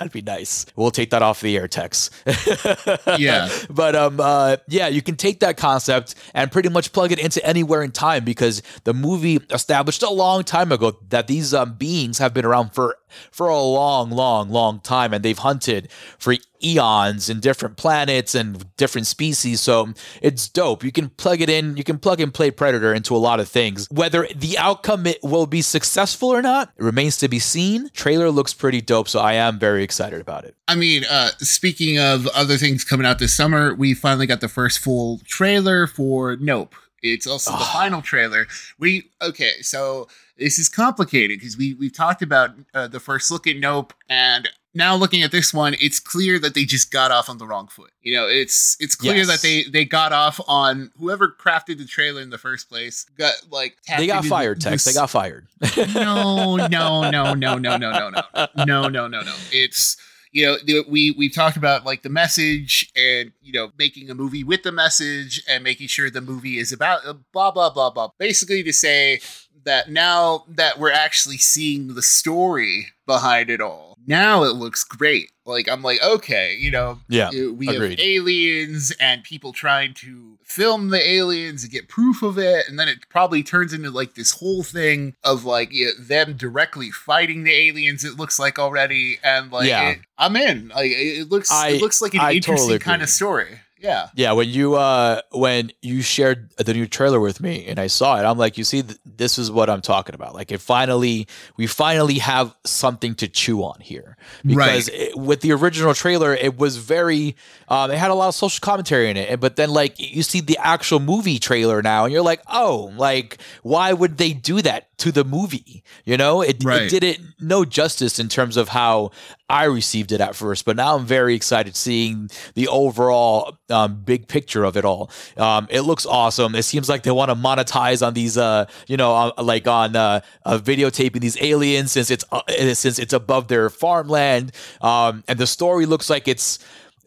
[0.00, 0.64] That'd be nice.
[0.76, 2.08] We'll take that off the air, Tex.
[3.18, 3.50] yeah.
[3.68, 7.44] But um, uh, yeah, you can take that concept and pretty much plug it into
[7.44, 12.16] anywhere in time because the movie established a long time ago that these um, beings
[12.16, 12.96] have been around for
[13.30, 18.76] for a long, long, long time, and they've hunted for eons in different planets and
[18.76, 19.60] different species.
[19.60, 19.92] So
[20.22, 20.84] it's dope.
[20.84, 21.76] You can plug it in.
[21.76, 23.88] You can plug and play Predator into a lot of things.
[23.90, 27.90] Whether the outcome will be successful or not remains to be seen.
[27.94, 30.54] Trailer looks pretty dope, so I am very excited about it.
[30.68, 34.48] I mean, uh, speaking of other things coming out this summer, we finally got the
[34.48, 36.74] first full trailer for Nope.
[37.02, 37.58] It's also oh.
[37.58, 38.46] the final trailer.
[38.78, 43.46] We okay, so this is complicated because we we've talked about uh, the first look
[43.46, 47.28] at Nope, and now looking at this one, it's clear that they just got off
[47.28, 47.90] on the wrong foot.
[48.02, 49.26] You know, it's it's clear yes.
[49.26, 53.04] that they they got off on whoever crafted the trailer in the first place.
[53.18, 54.60] Got like they got fired.
[54.60, 54.84] Tex.
[54.84, 55.46] They got fired.
[55.94, 59.34] no, no, no, no, no, no, no, no, no, no, no, no.
[59.50, 59.96] It's
[60.32, 64.14] you know the, we we've talked about like the message and you know making a
[64.14, 67.90] movie with the message and making sure the movie is about uh, blah blah blah
[67.90, 68.08] blah.
[68.18, 69.20] Basically to say
[69.64, 75.30] that now that we're actually seeing the story behind it all, now it looks great.
[75.44, 77.98] Like I'm like, okay, you know, yeah, we agreed.
[77.98, 82.78] have aliens and people trying to film the aliens and get proof of it, and
[82.78, 86.90] then it probably turns into like this whole thing of like you know, them directly
[86.90, 88.04] fighting the aliens.
[88.04, 89.90] It looks like already, and like yeah.
[89.90, 90.68] it, I'm in.
[90.68, 93.60] Like it looks, I, it looks like an I interesting totally kind of story.
[93.80, 94.08] Yeah.
[94.14, 94.32] Yeah.
[94.32, 98.24] When you uh when you shared the new trailer with me and I saw it,
[98.24, 100.34] I'm like, you see, th- this is what I'm talking about.
[100.34, 105.00] Like, it finally, we finally have something to chew on here because right.
[105.00, 107.36] it, with the original trailer, it was very,
[107.68, 109.40] um, it had a lot of social commentary in it.
[109.40, 113.38] But then, like, you see the actual movie trailer now, and you're like, oh, like,
[113.62, 114.89] why would they do that?
[115.00, 115.82] To the movie.
[116.04, 116.82] You know, it, right.
[116.82, 119.10] it did it no justice in terms of how
[119.48, 124.28] I received it at first, but now I'm very excited seeing the overall um, big
[124.28, 125.10] picture of it all.
[125.36, 126.54] Um, it looks awesome.
[126.54, 129.96] It seems like they want to monetize on these, uh, you know, uh, like on
[129.96, 132.42] uh, uh, videotaping these aliens since it's uh,
[132.74, 136.58] since it's above their farmland, um, and the story looks like it's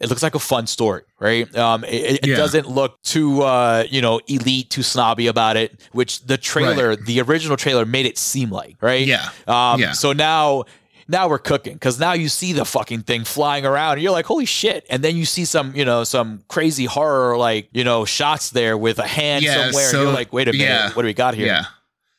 [0.04, 1.56] it looks like a fun story, right?
[1.58, 2.36] Um, it, it yeah.
[2.36, 7.06] doesn't look too, uh, you know, elite, too snobby about it, which the trailer, right.
[7.06, 9.08] the original trailer, made it seem like, right?
[9.08, 9.30] Yeah.
[9.48, 9.94] Um, yeah.
[9.94, 10.66] So now,
[11.08, 14.26] now we're cooking because now you see the fucking thing flying around and you're like,
[14.26, 14.86] holy shit!
[14.90, 18.78] And then you see some, you know, some crazy horror like, you know, shots there
[18.78, 20.90] with a hand yeah, somewhere, so, and you're like, wait a minute, yeah.
[20.92, 21.48] what do we got here?
[21.48, 21.66] Yeah.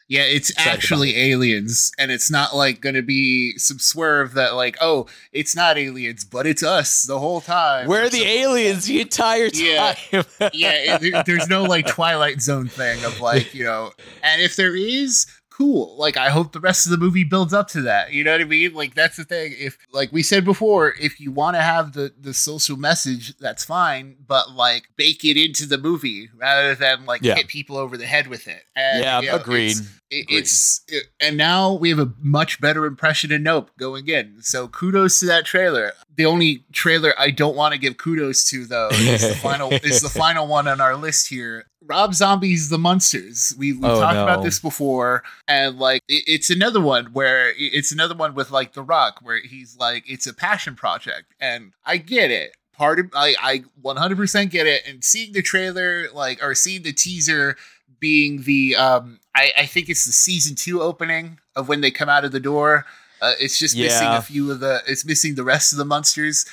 [0.07, 4.77] Yeah, it's actually aliens, and it's not like going to be some swerve that like,
[4.81, 7.89] oh, it's not aliens, but it's us the whole time.
[7.89, 9.97] We're the aliens the entire time.
[10.11, 10.21] Yeah,
[10.53, 10.99] yeah.
[11.01, 15.27] It, there's no like Twilight Zone thing of like you know, and if there is,
[15.57, 15.97] cool.
[15.97, 18.13] Like I hope the rest of the movie builds up to that.
[18.13, 18.75] You know what I mean?
[18.75, 19.55] Like that's the thing.
[19.59, 23.65] If like we said before, if you want to have the the social message, that's
[23.65, 27.37] fine, but like bake it into the movie rather than like yeah.
[27.37, 28.63] hit people over the head with it.
[28.75, 29.71] And, yeah, you know, agreed.
[29.71, 34.09] It's, it, it's it, and now we have a much better impression of Nope going
[34.09, 34.43] in.
[34.43, 35.93] So kudos to that trailer.
[36.17, 40.01] The only trailer I don't want to give kudos to though is the final is
[40.01, 41.67] the final one on our list here.
[41.87, 43.55] Rob Zombie's The Munsters.
[43.59, 44.23] We we oh, talked no.
[44.23, 48.73] about this before, and like it, it's another one where it's another one with like
[48.73, 52.57] The Rock, where he's like it's a passion project, and I get it.
[52.73, 56.93] Part of I I 100% get it, and seeing the trailer like or seeing the
[56.93, 57.57] teaser
[58.01, 62.09] being the um I I think it's the season two opening of when they come
[62.09, 62.85] out of the door.
[63.25, 63.87] Uh, it's just yeah.
[63.87, 64.83] missing a few of the.
[64.87, 66.45] It's missing the rest of the Munsters.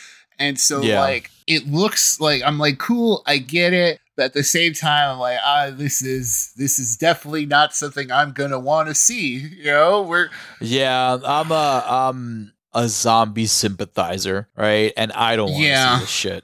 [0.42, 1.00] And so yeah.
[1.00, 5.12] like it looks like I'm like cool, I get it, but at the same time
[5.12, 8.96] I'm like ah this is this is definitely not something I'm going to want to
[8.96, 10.02] see, you know?
[10.02, 10.30] We're
[10.60, 14.94] Yeah, I'm a um a zombie sympathizer, right?
[14.98, 15.96] And I don't want to yeah.
[15.98, 16.44] see this shit.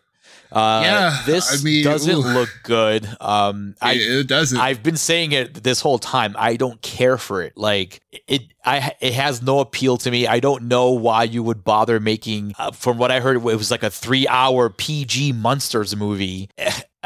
[0.52, 2.20] Uh, yeah, this I mean, doesn't ooh.
[2.20, 3.08] look good.
[3.20, 4.58] Um, I, it, doesn't.
[4.58, 6.36] I've been saying it this whole time.
[6.38, 7.58] I don't care for it.
[7.58, 10.28] Like it, I it has no appeal to me.
[10.28, 12.54] I don't know why you would bother making.
[12.58, 16.50] Uh, from what I heard, it was like a three-hour PG Munsters movie.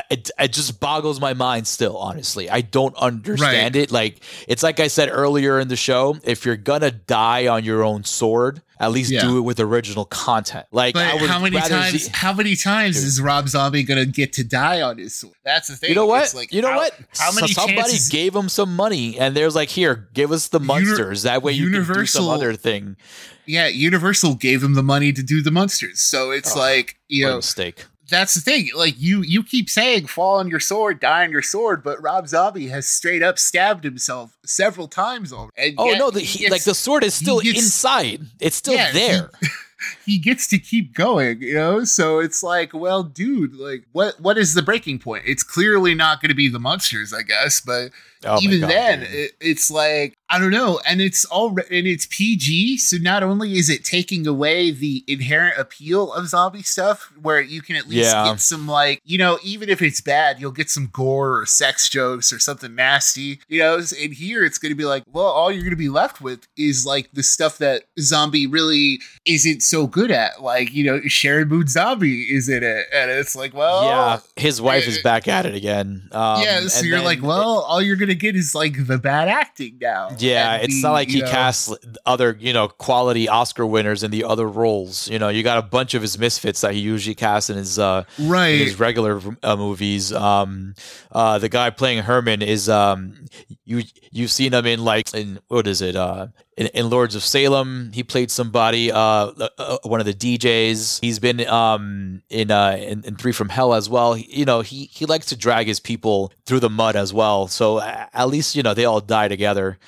[0.10, 2.50] It, it, just boggles my mind still honestly.
[2.50, 3.84] I don't understand right.
[3.84, 3.92] it.
[3.92, 7.84] Like it's like i said earlier in the show if you're gonna die on your
[7.84, 9.22] own sword at least yeah.
[9.22, 10.66] do it with original content.
[10.72, 13.06] Like how many times see- how many times Dude.
[13.06, 15.36] is rob zombie gonna get to die on his sword?
[15.46, 16.34] That's the thing you know what?
[16.34, 17.00] Like, you know how, what?
[17.16, 20.48] how many so somebody chances- gave him some money and there's like here give us
[20.48, 21.22] the Munsters.
[21.22, 22.98] That way you universal, can do some other thing.
[23.46, 26.00] Yeah universal gave him the money to do the Munsters.
[26.00, 28.70] So it's oh, like you know mistake that's the thing.
[28.76, 32.28] Like you, you keep saying fall on your sword, die on your sword, but Rob
[32.28, 35.76] Zombie has straight up stabbed himself several times already.
[35.78, 38.22] oh no, the, he, gets, like the sword is still gets, inside.
[38.40, 39.32] It's still yeah, there.
[39.42, 39.48] He,
[40.06, 41.84] he gets to keep going, you know?
[41.84, 45.24] So it's like, well, dude, like what what is the breaking point?
[45.26, 47.92] It's clearly not going to be the Munsters, I guess, but
[48.26, 52.06] oh even God, then it, it's like I don't know, and it's all and it's
[52.06, 57.42] PG, so not only is it taking away the inherent appeal of zombie stuff where
[57.42, 58.26] you can at least yeah.
[58.26, 61.90] get some like, you know, even if it's bad, you'll get some gore or sex
[61.90, 65.52] jokes or something nasty, you know, and here it's going to be like, well, all
[65.52, 69.88] you're going to be left with is like the stuff that zombie really isn't so
[69.88, 70.42] good at.
[70.42, 72.88] Like, you know, Sheri Moon Zombie is in it.
[72.94, 73.84] And it's like, well.
[73.84, 76.10] Yeah, his wife is back at it again.
[76.12, 78.98] Um, yeah, so you're like, well, it, all you're going to get is like the
[78.98, 80.10] bad acting now.
[80.22, 81.74] Yeah, it's the, not like he know, casts
[82.06, 85.10] other, you know, quality Oscar winners in the other roles.
[85.10, 87.80] You know, you got a bunch of his misfits that he usually casts in his,
[87.80, 88.60] uh, right.
[88.60, 90.14] His regular uh, movies.
[90.14, 90.76] Um,
[91.12, 93.26] uh, the guy playing Herman is, um,
[93.66, 95.96] you, you've seen him in like, in, what is it?
[95.96, 97.92] Uh, in, in, Lords of Salem.
[97.94, 101.00] He played somebody, uh, uh, uh one of the DJs.
[101.02, 104.14] He's been um, in, uh, in, in Three from Hell as well.
[104.14, 107.48] He, you know, he he likes to drag his people through the mud as well.
[107.48, 109.80] So at least you know they all die together.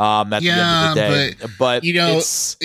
[0.00, 2.56] Um, at Yeah, the end of the day, but, but, you know, it's,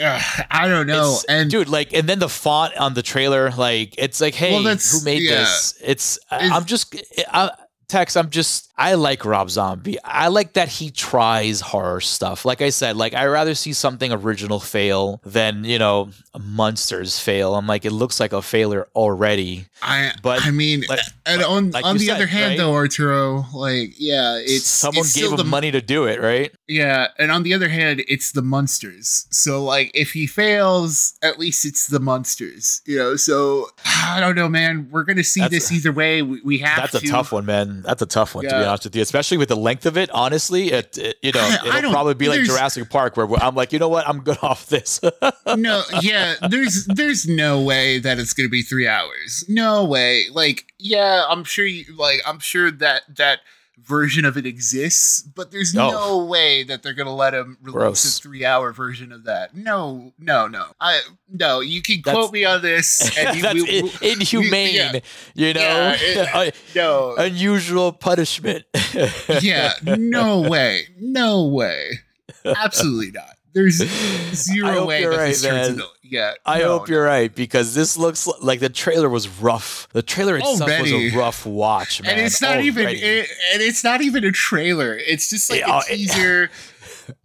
[0.00, 1.18] Uh, I don't know.
[1.28, 4.76] And dude, like, and then the font on the trailer, like, it's like, hey, Well,
[4.76, 5.40] who made yeah.
[5.40, 5.74] this?
[5.84, 6.94] It's, It's- I'm just,
[7.32, 7.50] I,
[7.88, 9.98] Tex, I'm just, I like Rob Zombie.
[10.02, 12.44] I like that he tries horror stuff.
[12.44, 17.54] Like I said, like I rather see something original fail than you know Munsters fail.
[17.54, 19.66] I'm like, it looks like a failure already.
[19.80, 22.58] I, but, I mean, like- and on like on the said, other hand, right?
[22.58, 26.20] though, Arturo, like, yeah, it's someone it's gave still him the, money to do it,
[26.20, 26.52] right?
[26.66, 29.26] Yeah, and on the other hand, it's the Munsters.
[29.30, 32.82] So like if he fails, at least it's the Munsters.
[32.86, 34.88] You know, so I don't know, man.
[34.90, 36.22] We're gonna see That's this either way.
[36.22, 37.82] We, we have That's a tough one, man.
[37.82, 40.10] That's a tough one to be honest with you, especially with the length of it.
[40.10, 43.72] Honestly, it, it- you know I- it'll probably be like Jurassic Park, where I'm like,
[43.72, 45.00] you know what, I'm good off this.
[45.56, 49.44] no, yeah, there's there's no way that it's gonna be three hours.
[49.48, 50.26] No way.
[50.32, 53.40] Like, yeah, I'm sure you like I'm sure that that
[53.82, 55.90] version of it exists, but there's Oh.
[55.90, 58.18] no way that they're gonna let him release Gross.
[58.18, 59.54] a three hour version of that.
[59.54, 60.64] No, no, no.
[60.80, 64.74] I no, you can That's- quote me on this and you, That's we- we- inhumane,
[64.74, 65.00] yeah.
[65.34, 67.14] you know, Yeah, it- no.
[67.16, 68.64] unusual punishment.
[69.42, 70.88] yeah, no way.
[70.98, 72.00] No way.
[72.44, 73.36] Absolutely not.
[73.54, 73.76] There's
[74.34, 75.70] zero way that right, this turns man.
[75.70, 76.34] into yeah.
[76.46, 79.88] I no, hope you're right because this looks like the trailer was rough.
[79.92, 81.04] The trailer oh, itself Already.
[81.06, 82.12] was a rough watch, man.
[82.12, 84.96] and it's not even it, and it's not even a trailer.
[84.96, 86.50] It's just like Yeah, a it- teaser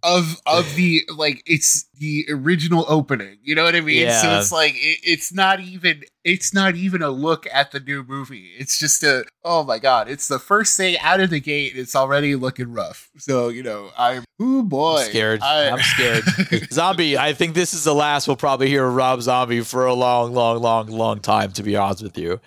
[0.02, 3.38] of of the like it's the original opening.
[3.42, 4.10] You know what I mean?
[4.10, 8.02] So it's like it, it's not even it's not even a look at the new
[8.02, 8.50] movie.
[8.58, 10.08] It's just a oh my god!
[10.08, 11.72] It's the first thing out of the gate.
[11.76, 13.10] It's already looking rough.
[13.18, 15.40] So you know I'm oh boy I'm scared.
[15.42, 16.24] I, I'm scared.
[16.72, 19.94] Zombie, I think this is the last we'll probably hear of Rob Zombie for a
[19.94, 21.52] long, long, long, long time.
[21.52, 22.40] To be honest with you,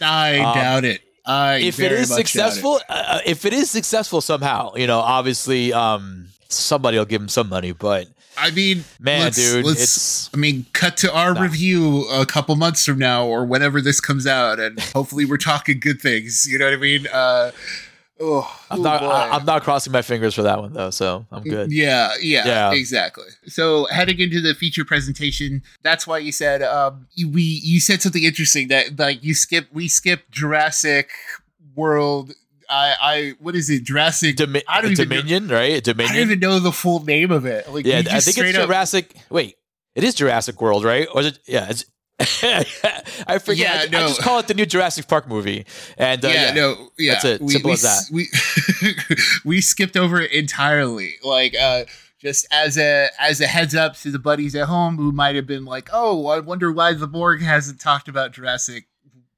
[0.00, 1.00] I Um, doubt it.
[1.28, 2.20] I if it very much doubt it.
[2.20, 6.98] If it is successful, uh, if it is successful somehow, you know, obviously, um, somebody
[6.98, 7.72] will give him some money.
[7.72, 11.40] But I mean, man, let's- dude, let's- it's I mean, cut to our No.
[11.40, 15.80] review a couple months from now or whenever this comes out, and hopefully we're talking
[15.80, 16.46] good things.
[16.46, 17.06] You know what I mean?
[17.06, 17.50] Uh,
[18.20, 19.00] oh, I'm oh not.
[19.00, 19.06] boy.
[19.08, 20.90] I, I'm not crossing my fingers for that one though.
[20.90, 21.72] So I'm good.
[21.72, 22.72] Yeah, yeah, Yeah.
[22.72, 23.28] exactly.
[23.46, 28.02] So heading into the feature presentation, that's why you said um, you- we you said
[28.02, 31.10] something interesting that like you skip we skipped Jurassic
[31.74, 32.32] World.
[32.68, 34.36] I I what is it Jurassic?
[34.36, 35.74] Domi- I don't even know- Dominion, right?
[35.74, 36.14] I Dominion.
[36.14, 37.72] don't even know the full name of it.
[37.72, 39.14] Like, yeah, I think it's up- Jurassic.
[39.30, 39.56] Wait,
[39.94, 41.08] it is Jurassic World, right?
[41.14, 41.38] Or is it?
[41.46, 41.84] Yeah, it's.
[42.18, 43.58] I forget.
[43.58, 44.08] Yeah, I, I no.
[44.08, 45.66] just call it the new Jurassic Park movie.
[45.98, 47.48] And uh, yeah, yeah, no, yeah, That's it.
[47.50, 48.02] Simple we, as that.
[48.10, 48.28] We
[49.44, 51.16] we skipped over it entirely.
[51.22, 51.84] Like, uh,
[52.18, 55.46] just as a as a heads up to the buddies at home who might have
[55.46, 58.86] been like, "Oh, I wonder why the Morgue hasn't talked about Jurassic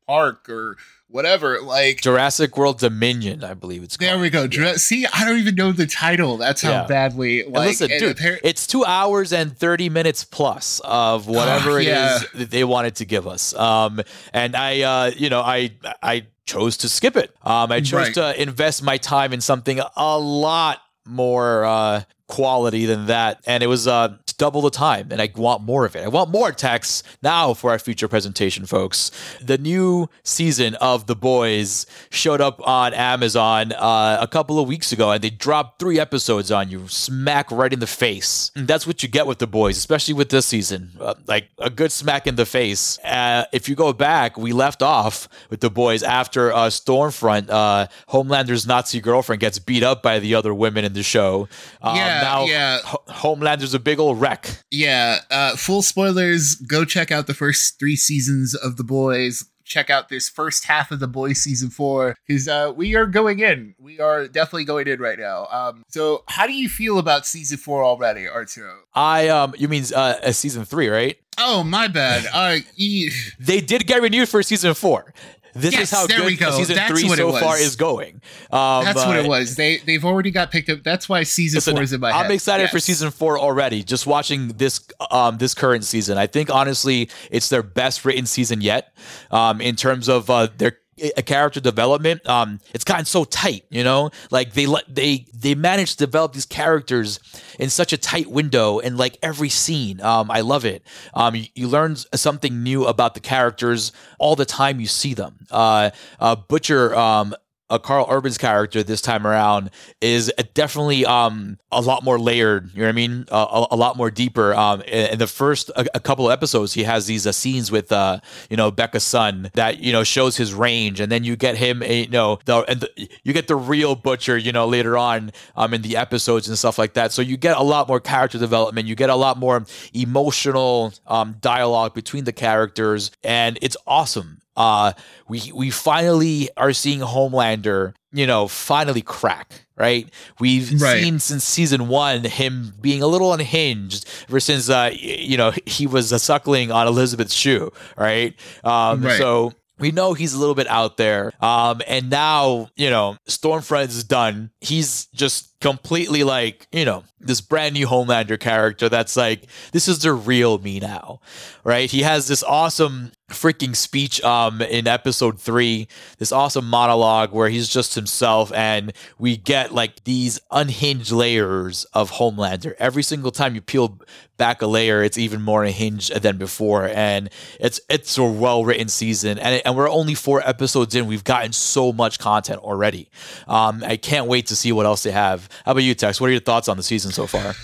[0.07, 0.77] Park or
[1.09, 4.09] whatever." Like, Jurassic World Dominion, I believe it's called.
[4.11, 4.47] there we go.
[4.47, 6.37] Jura- See, I don't even know the title.
[6.37, 6.87] That's how Yeah.
[6.87, 7.43] badly.
[7.43, 11.77] And Like, listen, and dude, it's two hours and 30 minutes plus of whatever Oh,
[11.79, 12.17] yeah.
[12.17, 13.55] is that they wanted to give us.
[13.55, 14.01] Um,
[14.33, 17.35] and I, uh, you know, I, I chose to skip it.
[17.43, 18.15] Um, I chose Right.
[18.15, 23.41] to invest my time in something a lot more, uh, quality than that.
[23.47, 26.05] And it was, uh, double the time and I want more of it.
[26.05, 29.11] I want more Tex now for our future presentation, folks.
[29.43, 34.93] The new season of The Boys showed up on Amazon uh, a couple of weeks
[34.93, 38.53] ago and they dropped three episodes on you, smack right in the face.
[38.55, 40.93] And that's what you get with The Boys, especially with this season.
[41.01, 42.97] Uh, like a good smack in the face.
[43.01, 47.89] Uh, if you go back, we left off with The Boys after uh, Stormfront, uh,
[48.07, 51.49] Homelander's Nazi girlfriend gets beat up by the other women in the show.
[51.83, 52.79] Um, Yeah, now yeah.
[52.85, 54.63] Ho- Homelander's a big old wreck.
[54.71, 56.55] Yeah, uh, full spoilers.
[56.57, 59.45] Go check out the first three seasons of The Boys.
[59.65, 63.41] Check out this first half of The Boys season four because uh, we are going
[63.41, 63.75] in.
[63.79, 65.47] We are definitely going in right now.
[65.51, 68.79] Um, so, how do you feel about season four already, Arturo?
[68.95, 71.19] I um, you mean uh, uh, season three, right?
[71.41, 72.27] Oh, my bad.
[72.33, 75.13] Uh, e- They did get renewed for season four.
[75.61, 76.51] This Yes, is how there we good go.
[76.53, 78.21] season That's three so far is going.
[78.51, 79.57] Um, that's what it was.
[79.57, 80.83] They they've already got picked up.
[80.83, 82.11] That's why season Listen, four is in my.
[82.11, 83.83] I'm excited for season four already.
[83.83, 88.61] Just watching this um this current season, I think honestly it's their best written season
[88.61, 88.95] yet.
[89.31, 90.79] Um, in terms of uh their
[91.17, 94.11] a character development um it's gotten so tight you know?
[94.31, 97.21] Like they let they they manage to develop these characters
[97.59, 100.01] in such a tight window and like every scene.
[100.01, 100.83] Um i love it.
[101.15, 105.47] Um you, you learn something new about the characters all the time you see them.
[105.51, 107.35] Uh uh butcher um
[107.71, 112.71] uh, Karl Urban's character this time around is definitely um a lot more layered.
[112.73, 113.25] You know what I mean?
[113.31, 114.55] Uh, a, a, lot more deeper.
[114.55, 117.71] Um, in, in the first a, a, couple of episodes, he has these uh, scenes
[117.71, 121.37] with uh you know Becca's son that you know shows his range, and then you
[121.37, 124.67] get him a, you know the and the, you get the real butcher you know
[124.67, 127.13] later on um in the episodes and stuff like that.
[127.13, 128.89] So you get a lot more character development.
[128.89, 134.38] You get a lot more emotional um dialogue between the characters, and it's awesome.
[134.59, 134.93] Uh,
[135.29, 139.65] we we finally are seeing Homelander, you know, finally crack.
[139.77, 141.01] Right, we've right.
[141.01, 145.87] seen since season one him being a little unhinged ever since uh, you know he
[145.87, 147.73] was a suckling on Elizabeth's shoe.
[147.97, 148.35] Right,
[148.65, 149.17] um, right.
[149.17, 151.33] so we know he's a little bit out there.
[151.41, 154.51] Um, and now, you know, Stormfront is done.
[154.61, 160.01] He's just completely like, you know, this brand new Homelander character that's like, this is
[160.01, 161.21] the real me now,
[161.65, 161.91] right?
[161.91, 165.87] He has this awesome freaking speech um in episode three
[166.17, 172.13] this awesome monologue where he's just himself and we get like these unhinged layers of
[172.13, 172.75] homelander.
[172.79, 174.01] Every single time you peel
[174.39, 176.89] back a layer it's even more unhinged than before.
[176.89, 177.29] And
[177.61, 179.39] it's it's a well written season.
[179.39, 181.07] And, and we're only four episodes in.
[181.07, 183.11] We've gotten so much content already.
[183.47, 186.29] Um i can't wait to see what else they have how about you tex what
[186.29, 187.55] are your thoughts on the season so far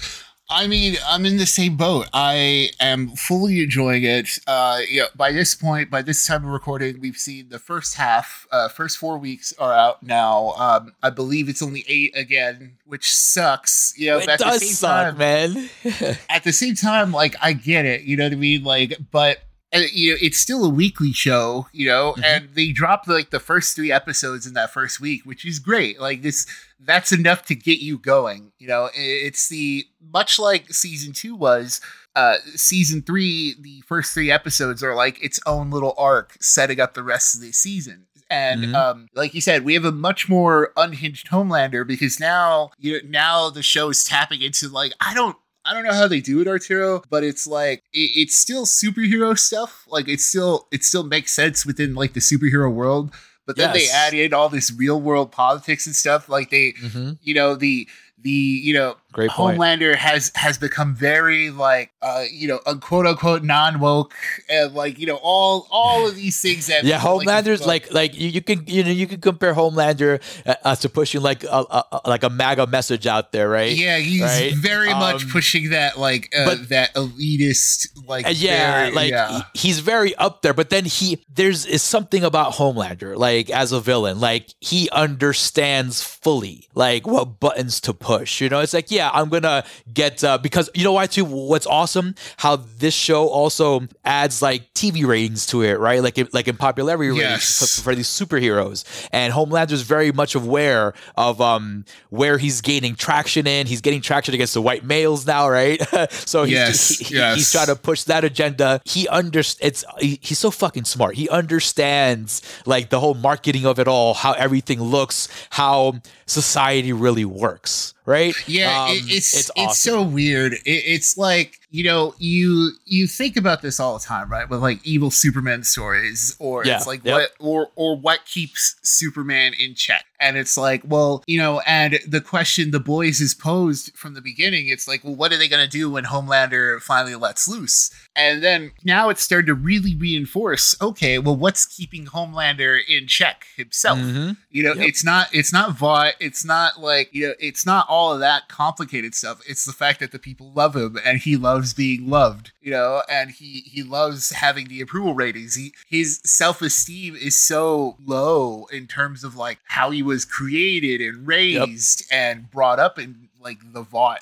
[0.50, 2.08] I mean, I'm in the same boat.
[2.12, 4.38] I am fully enjoying it.
[4.46, 7.94] Uh, you know, by this point, by this time of recording, we've seen the first
[7.94, 8.46] half.
[8.52, 10.50] Uh, first four weeks are out now.
[10.58, 13.94] Um, I believe it's only eight again, which sucks.
[13.96, 15.70] You know, it does suck, time, man.
[16.28, 18.02] at the same time, like I get it.
[18.02, 18.64] You know what I mean?
[18.64, 19.38] Like, but
[19.74, 22.24] uh, you know, it's still a weekly show, you know, mm-hmm.
[22.24, 26.00] and they dropped like the first three episodes in that first week, which is great.
[26.00, 26.46] Like this,
[26.78, 28.52] that's enough to get you going.
[28.58, 31.80] You know, it's the much like season two was.
[32.14, 36.94] Uh, season three, the first three episodes are like its own little arc, setting up
[36.94, 38.06] the rest of the season.
[38.30, 38.74] And mm-hmm.
[38.74, 43.08] um, like you said, we have a much more unhinged Homelander because now you know
[43.08, 46.40] now the show is tapping into like I don't I don't know how they do
[46.40, 49.86] it, Arturo, but it's like it, it's still superhero stuff.
[49.88, 53.12] Like it still it still makes sense within like the superhero world.
[53.46, 53.90] But then yes.
[53.90, 56.28] they add in all this real world politics and stuff.
[56.28, 57.12] Like they, mm-hmm.
[57.22, 57.88] you know, the
[58.18, 59.56] the you know Great point.
[59.56, 64.12] Homelander has has become very like uh you know a quote unquote non woke
[64.48, 68.20] and like you know all all of these things that yeah Homelander's like like, like
[68.20, 70.20] you, you, can you know you can compare Homelander
[70.64, 71.46] uh, to pushing like a,
[71.92, 74.52] a, like a MAGA message out there right yeah he's right?
[74.54, 79.42] very um, much pushing that like uh, but, that elitist like yeah very, like yeah.
[79.54, 83.78] he's very up there but then he there's is something about Homelander like as a
[83.78, 89.03] villain like he understands fully like what buttons to push you know it's like yeah
[89.04, 91.24] yeah, I'm gonna get uh, because you know why too.
[91.24, 92.14] What's awesome?
[92.38, 96.02] How this show also adds like TV ratings to it, right?
[96.02, 97.76] Like in, like in popularity ratings yes.
[97.76, 98.84] for, for, these superheroes.
[99.12, 103.66] And Homelander's very much aware of um where he's gaining traction in.
[103.66, 105.80] He's getting traction against the white males now, right?
[106.12, 107.36] so he's, yes, he, yes.
[107.36, 108.80] he's trying to push that agenda.
[108.84, 109.84] He understands.
[109.98, 111.16] He, he's so fucking smart.
[111.16, 117.24] He understands like the whole marketing of it all, how everything looks, how society really
[117.24, 118.34] works right?
[118.48, 119.64] Yeah, um, it's it's, awesome.
[119.64, 120.54] it's so weird.
[120.54, 124.48] It, it's like you know, you you think about this all the time, right?
[124.48, 127.14] With like evil Superman stories, or yeah, it's like yep.
[127.14, 130.04] what or or what keeps Superman in check.
[130.20, 134.20] And it's like, well, you know, and the question the boys is posed from the
[134.20, 137.90] beginning, it's like, well, what are they gonna do when Homelander finally lets loose?
[138.14, 143.46] And then now it's started to really reinforce, okay, well, what's keeping Homelander in check
[143.56, 143.98] himself?
[143.98, 144.34] Mm-hmm.
[144.52, 144.88] You know, yep.
[144.88, 148.48] it's not it's not Vought, it's not like, you know, it's not all of that
[148.48, 149.40] complicated stuff.
[149.48, 152.70] It's the fact that the people love him and he loves loves being loved, you
[152.70, 155.54] know, and he he loves having the approval ratings.
[155.54, 161.00] He his self esteem is so low in terms of like how he was created
[161.00, 162.18] and raised yep.
[162.18, 164.20] and brought up in like the Vought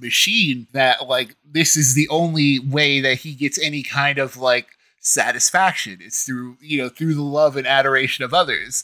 [0.00, 4.66] machine that like this is the only way that he gets any kind of like
[5.00, 5.98] satisfaction.
[6.00, 8.82] It's through you know through the love and adoration of others.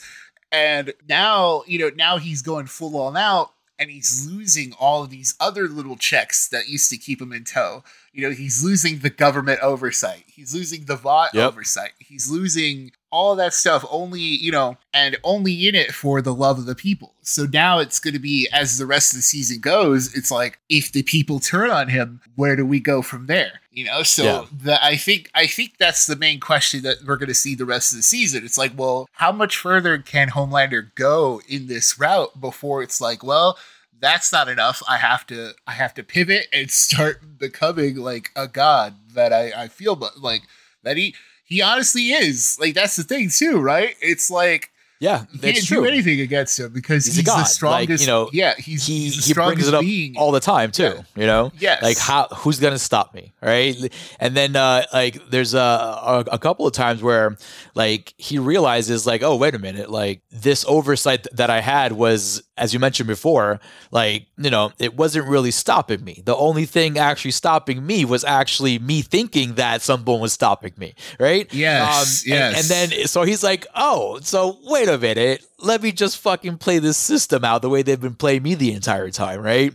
[0.53, 5.11] And now, you know, now he's going full on out and he's losing all of
[5.11, 7.85] these other little checks that used to keep him in tow.
[8.13, 10.25] You know, he's losing the government oversight.
[10.27, 11.49] He's losing the Vought yep.
[11.49, 11.93] oversight.
[11.99, 16.59] He's losing all that stuff only, you know, and only in it for the love
[16.59, 17.15] of the people.
[17.23, 20.59] So now it's going to be as the rest of the season goes, it's like
[20.69, 23.63] if the people turn on him, where do we go from there?
[23.71, 24.45] You know, so yeah.
[24.53, 27.65] the, I think I think that's the main question that we're going to see the
[27.65, 28.45] rest of the season.
[28.45, 33.23] It's like, well, how much further can Homelander go in this route before it's like,
[33.23, 33.57] well,
[33.99, 34.83] that's not enough.
[34.87, 39.53] I have to I have to pivot and start becoming like a god that I
[39.57, 40.43] I feel but like
[40.83, 41.15] that he
[41.47, 42.59] he honestly is.
[42.61, 43.97] Like that's the thing too, right?
[44.01, 45.77] It's like Yeah, you that's can't true.
[45.83, 48.01] do anything against him because He's he's, the Like, strongest.
[48.03, 50.17] you know, yeah, he's, he he's he brings it up being.
[50.17, 50.83] all the time too.
[50.85, 51.03] Yeah.
[51.17, 51.83] You know, Yes.
[51.83, 53.77] like how who's gonna stop me, right?
[54.19, 57.37] And then uh, like there's a, a a couple of times where
[57.75, 62.43] like he realizes like oh wait a minute like this oversight that I had was
[62.57, 66.23] as you mentioned before like you know it wasn't really stopping me.
[66.25, 70.95] The only thing actually stopping me was actually me thinking that someone was stopping me,
[71.21, 71.53] right?
[71.53, 72.71] Yes, Um, and- yes.
[72.71, 75.45] and then so he's like, oh, so wait a minute.
[75.59, 78.73] Let me just fucking play this system out the way they've been playing me the
[78.73, 79.73] entire time, right?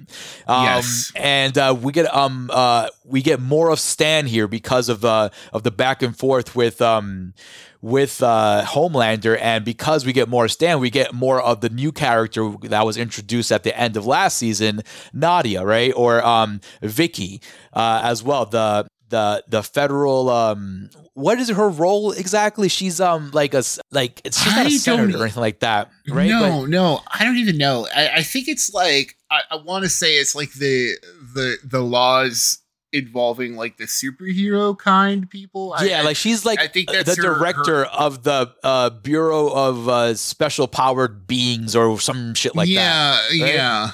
[0.48, 1.12] Um, Yes.
[1.16, 5.30] And uh, we get um uh we get more of Stan here because of uh
[5.54, 7.34] of the back and forth with um
[7.82, 11.92] with uh Homelander, and because we get more Stan, we get more of the new
[11.92, 14.82] character that was introduced at the end of last season,
[15.14, 15.92] Nadia, right?
[15.96, 17.42] Or um Vicky
[17.74, 18.46] uh, as well.
[18.46, 24.20] The the the federal um what is her role exactly she's um like a like
[24.26, 27.38] it's she's not I a senator or anything like that right No, no, I don't
[27.38, 27.88] even know.
[27.96, 30.96] I, I think it's like I, I want to say it's like the
[31.36, 32.58] the the laws
[32.94, 35.74] involving like the superhero kind people.
[35.82, 39.48] yeah I- like she's like I think the that's her- director of the uh bureau
[39.48, 43.32] of uh special powered beings or some shit like that yeah, right?
[43.32, 43.92] yeah, yeah.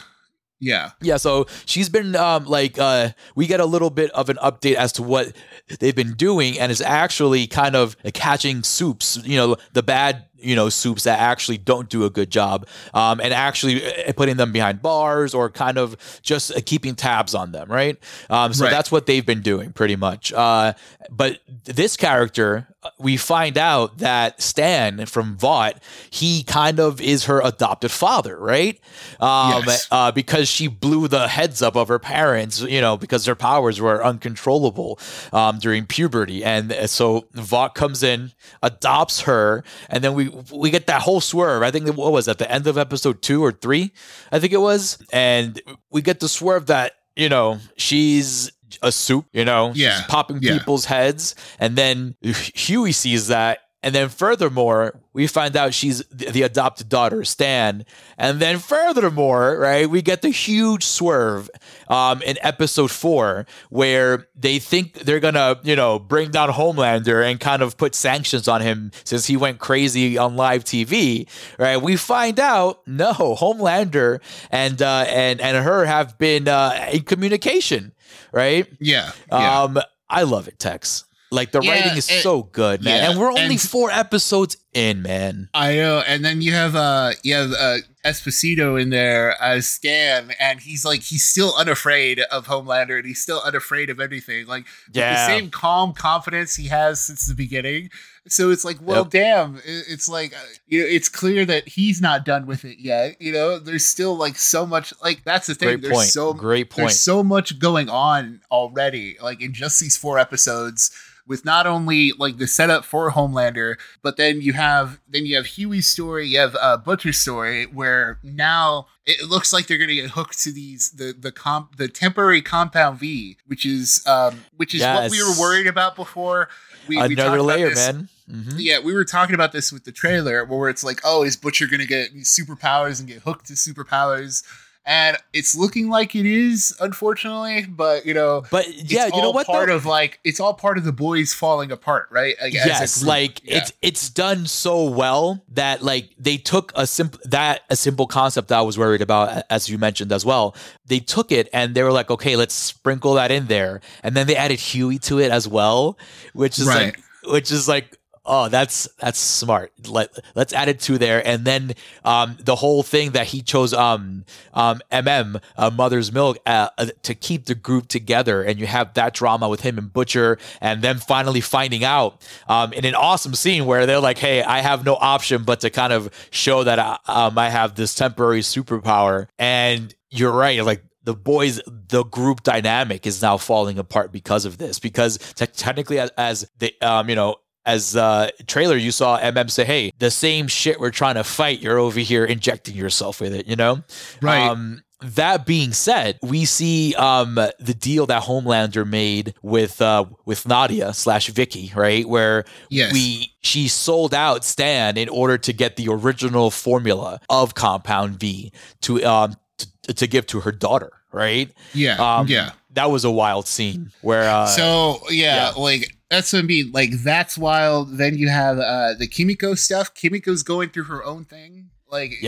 [0.60, 1.18] Yeah, Yeah.
[1.18, 4.92] so she's been um like uh we get a little bit of an update as
[4.94, 5.34] to what
[5.80, 10.56] they've been doing and is actually kind of catching soups, you know, the bad, you
[10.56, 14.52] know, soups that actually don't do a good job um and actually uh, putting them
[14.52, 17.98] behind bars or kind of just uh, keeping tabs on them, right?
[18.32, 18.72] Um so Right.
[18.72, 20.34] that's what they've been doing pretty much.
[20.34, 20.74] Uh
[21.12, 22.68] but this character
[23.00, 28.80] we find out that Stan from Vought, he kind of is her adopted father, right?
[29.20, 29.88] Um, Yes.
[29.92, 33.80] uh, because she blew the heads up of her parents, you know, because their powers
[33.82, 35.00] were uncontrollable
[35.34, 38.32] um, during puberty, and uh, so Vought comes in,
[38.64, 41.64] adopts her, and then we we get that whole swerve.
[41.64, 43.92] I think that- what was at the end of episode two or three,
[44.32, 45.60] I think it was, and
[45.92, 48.52] we get the swerve that you know she's
[48.82, 50.58] a soup, you know, Yeah, she's popping yeah.
[50.58, 53.60] people's heads, and then Huey sees that.
[53.84, 57.86] And then furthermore, we find out she's the adopted daughter, Stan.
[58.18, 61.50] And then furthermore, right, we get the huge swerve
[61.88, 67.40] um, in episode four where they think they're gonna, you know, bring down Homelander and
[67.40, 71.30] kind of put sanctions on him since he went crazy on live TV.
[71.60, 71.78] Right?
[71.78, 77.94] We find out no, Homelander and uh, and and her have been uh, in communication.
[78.32, 78.68] Right?
[78.80, 79.62] Yeah, yeah.
[79.64, 79.80] Um,
[80.10, 81.04] I love it, Tex.
[81.30, 83.04] Like the Yeah, writing is and- so good, man.
[83.04, 85.50] yeah, and we're only and- four episodes in, man.
[85.54, 90.32] I know, and then you have uh you have uh Esposito in there as Stan,
[90.40, 94.46] and he's like he's still unafraid of Homelander, and he's still unafraid of anything.
[94.48, 97.90] Like with the same calm confidence he has since the beginning.
[98.30, 99.10] So it's like, well, Yep.
[99.10, 103.22] damn, it's like uh, you know, it's clear that he's not done with it yet.
[103.22, 104.94] You know, there's still like so much.
[105.04, 105.70] Like that's the thing.
[105.70, 106.10] Great there's point.
[106.10, 106.78] so Great point.
[106.78, 109.18] there's so much going on already.
[109.22, 110.92] Like in just these four episodes
[111.28, 115.46] with not only like the setup for Homelander, but then you have then you have
[115.46, 120.12] Huey's story, you have uh, Butcher's story, where now it looks like they're gonna get
[120.12, 124.82] hooked to these the the comp the temporary compound V, which is um which is
[124.82, 126.48] what we were worried about before.
[126.88, 128.08] We, we Another about layer, man.
[128.32, 128.56] Mhm.
[128.58, 131.68] Yeah, we were talking about this with the trailer, where it's like, oh, is Butcher
[131.68, 134.44] gonna get superpowers and get hooked to superpowers?
[134.90, 137.66] And it's looking like it is, unfortunately.
[137.66, 139.46] But you know, But it's yeah, you know what?
[139.46, 139.76] Part though?
[139.76, 142.36] of like it's all part of the boys falling apart, right?
[142.42, 143.58] Like, yes, like Yeah.
[143.58, 148.48] it's it's done so well that like they took a simple that a simple concept
[148.48, 150.56] that I was worried about, as you mentioned as well.
[150.86, 154.26] They took it and they were like, okay, let's sprinkle that in there, and then
[154.28, 155.98] they added Huey to it as well,
[156.34, 156.96] which is Right.
[156.96, 157.98] like which is like.
[158.30, 159.72] Oh, that's that's smart.
[159.88, 161.74] Let let's add it to there, and then
[162.04, 166.88] um, the whole thing that he chose um um MM uh, Mother's Milk uh, uh,
[167.04, 170.82] to keep the group together, and you have that drama with him and Butcher, and
[170.82, 174.86] then finally finding out um in an awesome scene where they're like, "Hey, I have
[174.86, 179.28] no option but to kind of show that I, um I have this temporary superpower,"
[179.40, 184.58] and you're right, like the boys the group dynamic is now falling apart because of
[184.58, 184.80] this.
[184.80, 187.38] Because te- technically as, as the um you know
[187.68, 191.60] as uh trailer you saw mm say hey the same shit we're trying to fight
[191.60, 193.84] you're over here injecting yourself with it you know
[194.22, 194.42] Right.
[194.50, 200.48] um that being said, we see um, the deal that Homelander made with uh, with
[200.48, 202.04] Nadia slash Vicky, right?
[202.10, 202.92] Where Yes.
[202.94, 208.52] we she sold out Stan in order to get the original formula of Compound V
[208.82, 209.36] to um
[209.84, 211.52] to, to give to her daughter, right?
[211.76, 212.54] yeah, Um, yeah.
[212.72, 215.62] That was a wild scene where uh, so yeah, yeah.
[215.62, 216.72] like that's what I mean.
[216.72, 217.98] Like that's wild.
[217.98, 219.94] Then you have uh the Kimiko stuff.
[219.94, 221.70] Kimiko's going through her own thing.
[221.90, 222.26] Like yes.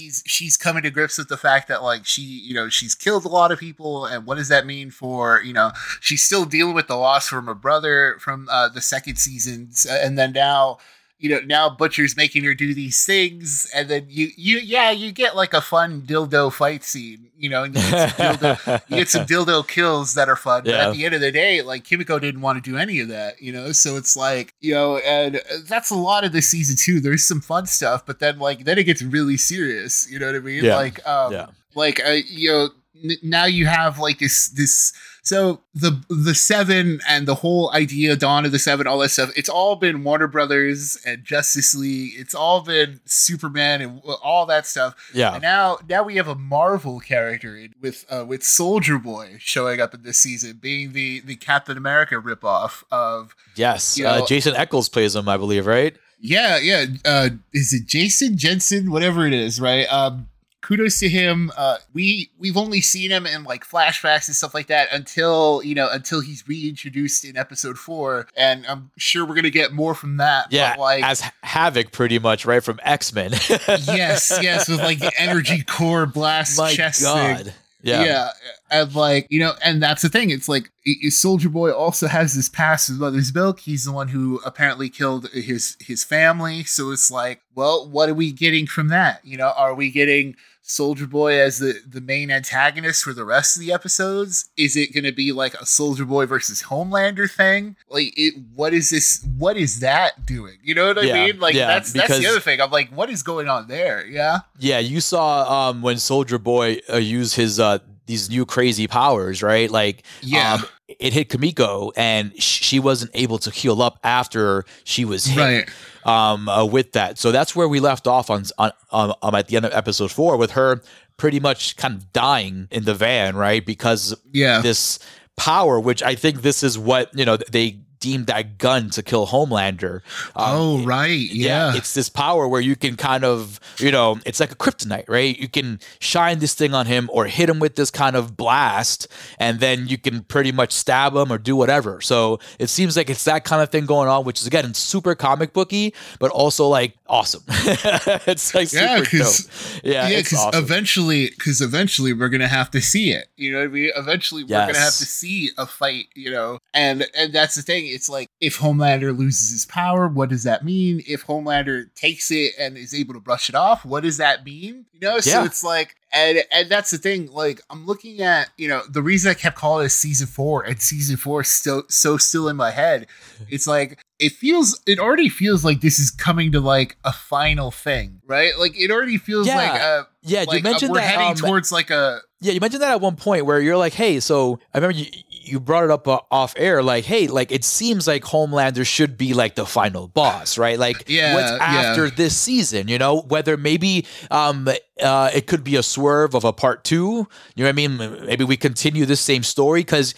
[0.00, 2.68] You know, she's she's coming to grips with the fact that like she you know
[2.68, 6.22] she's killed a lot of people and what does that mean for you know she's
[6.22, 10.32] still dealing with the loss from her brother from uh, the second season and then
[10.32, 10.78] now
[11.18, 15.10] you know now butcher's making her do these things and then you you yeah you
[15.10, 18.96] get like a fun dildo fight scene you know and you get some dildo, you
[18.96, 20.72] get some dildo kills that are fun yeah.
[20.72, 23.08] but at the end of the day like kimiko didn't want to do any of
[23.08, 26.76] that you know so it's like you know and that's a lot of this season
[26.76, 30.26] too there's some fun stuff but then like then it gets really serious you know
[30.26, 30.76] what i mean yeah.
[30.76, 31.46] like um yeah.
[31.74, 32.68] like uh, you know
[33.04, 34.92] n- now you have like this this
[35.28, 39.30] so the the seven and the whole idea, Dawn of the Seven, all that stuff,
[39.36, 42.14] it's all been Warner Brothers and Justice League.
[42.16, 44.94] It's all been Superman and all that stuff.
[45.12, 45.34] Yeah.
[45.34, 49.92] And now now we have a Marvel character with uh, with Soldier Boy showing up
[49.92, 53.98] in this season, being the the Captain America ripoff of Yes.
[53.98, 55.94] You uh, know, uh, Jason Ackles plays him, I believe, right?
[56.20, 56.86] Yeah, yeah.
[57.04, 58.90] Uh, is it Jason Jensen?
[58.90, 59.84] Whatever it is, right?
[59.92, 60.28] Um,
[60.60, 61.50] kudos to him.
[61.56, 65.74] Uh, we we've only seen him in like flashbacks and stuff like that until you
[65.74, 70.16] know until he's reintroduced in episode four, and I'm sure we're gonna get more from
[70.18, 70.52] that.
[70.52, 73.32] Yeah, like as Havoc, pretty much right from X Men.
[73.68, 77.44] yes, yes, with like the energy core blast My chest God.
[77.46, 77.54] thing.
[77.88, 78.04] Yeah.
[78.04, 78.30] Yeah.
[78.70, 80.30] And like, you know, and that's the thing.
[80.30, 80.70] It's like
[81.10, 83.60] Soldier Boy also has this past with Mother's Milk.
[83.60, 86.64] He's the one who apparently killed his his family.
[86.64, 89.24] So it's like, well, what are we getting from that?
[89.24, 90.36] You know, are we getting
[90.68, 94.50] Soldier Boy as the, the main antagonist for the rest of the episodes?
[94.56, 97.76] Is it going to be like a Soldier Boy versus Homelander thing?
[97.88, 99.26] Like, it, what is this?
[99.38, 100.58] What is that doing?
[100.62, 101.40] You know what I yeah, mean?
[101.40, 102.60] Like, yeah, that's that's the other thing.
[102.60, 104.06] I'm like, what is going on there?
[104.06, 104.78] Yeah, yeah.
[104.78, 109.70] You saw um, when Soldier Boy uh, used his uh, these new crazy powers, right?
[109.70, 110.54] Like, yeah.
[110.54, 110.64] Um,
[110.98, 115.38] it hit Kimiko, and she wasn't able to heal up after she was hit.
[115.38, 115.68] Right
[116.08, 117.18] um, uh, with that.
[117.18, 120.10] So that's where we left off on, on, on um, at the end of episode
[120.10, 120.82] four with her
[121.18, 123.64] pretty much kind of dying in the van, right?
[123.64, 124.98] Because yeah, this
[125.36, 129.26] power, which I think this is what you know they deemed that gun to kill
[129.26, 130.02] Homelander.
[130.36, 131.08] Um, oh, right.
[131.08, 131.72] Yeah.
[131.72, 131.76] yeah.
[131.76, 135.38] It's this power where you can kind of, you know, it's like a kryptonite, right?
[135.38, 139.08] You can shine this thing on him or hit him with this kind of blast,
[139.38, 142.00] and then you can pretty much stab him or do whatever.
[142.00, 145.14] So it seems like it's that kind of thing going on, which is again super
[145.14, 147.42] comic booky, but also like awesome.
[147.48, 149.82] it's like yeah, super dope.
[149.84, 150.62] Yeah, yeah, because awesome.
[150.62, 153.28] eventually, because eventually we're gonna have to see it.
[153.36, 153.90] You know what I mean?
[153.96, 156.06] Eventually, we're gonna have to see a fight.
[156.14, 160.28] You know, and and that's the thing it's like if Homelander loses his power, what
[160.28, 161.02] does that mean?
[161.06, 164.86] If Homelander takes it and is able to brush it off, what does that mean?
[164.92, 165.44] You know, so yeah.
[165.44, 167.30] it's like and and that's the thing.
[167.30, 170.80] Like I'm looking at, you know, the reason I kept calling it season four and
[170.80, 173.06] season four is still so still in my head.
[173.48, 177.70] It's like it feels it already feels like this is coming to like a final
[177.70, 178.52] thing, right?
[178.58, 179.56] Like it already feels yeah.
[179.56, 180.44] like a yeah.
[180.46, 182.52] Like you mentioned a, we're that, heading um, towards like a yeah.
[182.52, 185.60] You mentioned that at one point where you're like, hey, so I remember you you
[185.60, 189.34] brought it up uh, off air, like, hey, like it seems like Homelander should be
[189.34, 190.78] like the final boss, right?
[190.78, 192.14] Like, yeah, what's after yeah.
[192.16, 192.88] this season?
[192.88, 194.68] You know, whether maybe um
[195.00, 197.28] uh it could be a swerve of a part two.
[197.54, 198.26] You know what I mean?
[198.26, 200.14] Maybe we continue this same story because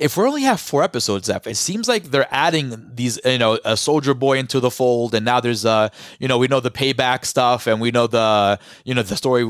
[0.00, 3.58] if we only have four episodes left, it seems like they're adding these, you know,
[3.64, 6.70] a soldier boy into the fold, and now there's uh, you know, we know the
[6.70, 9.44] payback stuff, and we know the, you know, the story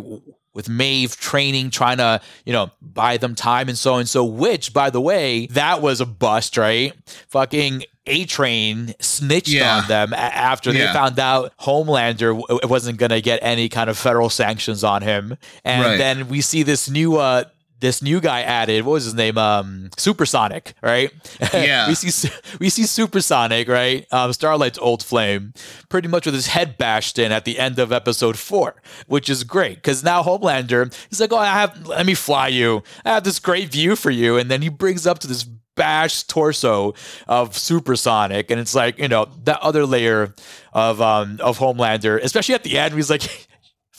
[0.53, 4.75] with Maeve training, trying to, you know, buy them time and so and so, which,
[4.75, 6.93] by the way, that was a bust, right?
[7.29, 9.79] Fucking A Train snitched yeah.
[9.79, 10.87] on them after yeah.
[10.87, 15.37] they found out Homelander wasn't going to get any kind of federal sanctions on him.
[15.65, 15.97] And right.
[15.97, 17.45] then we see this new, uh,
[17.81, 19.39] this new guy added what was his name?
[19.39, 21.11] Um supersonic right?
[21.55, 21.89] Yeah.
[21.89, 22.29] We see
[22.61, 24.07] we see supersonic right?
[24.13, 25.53] Um starlight's old flame
[25.89, 28.77] pretty much with his head bashed in at the end of episode four
[29.07, 32.83] which is great because now homelander he's like oh i have let me fly you.
[33.05, 34.37] I have this great view for you.
[34.37, 35.45] And then he brings up to this
[35.77, 36.95] bashed torso
[37.27, 40.35] of supersonic and it's like you know that other layer
[40.75, 43.49] of um of homelander especially at the end he's like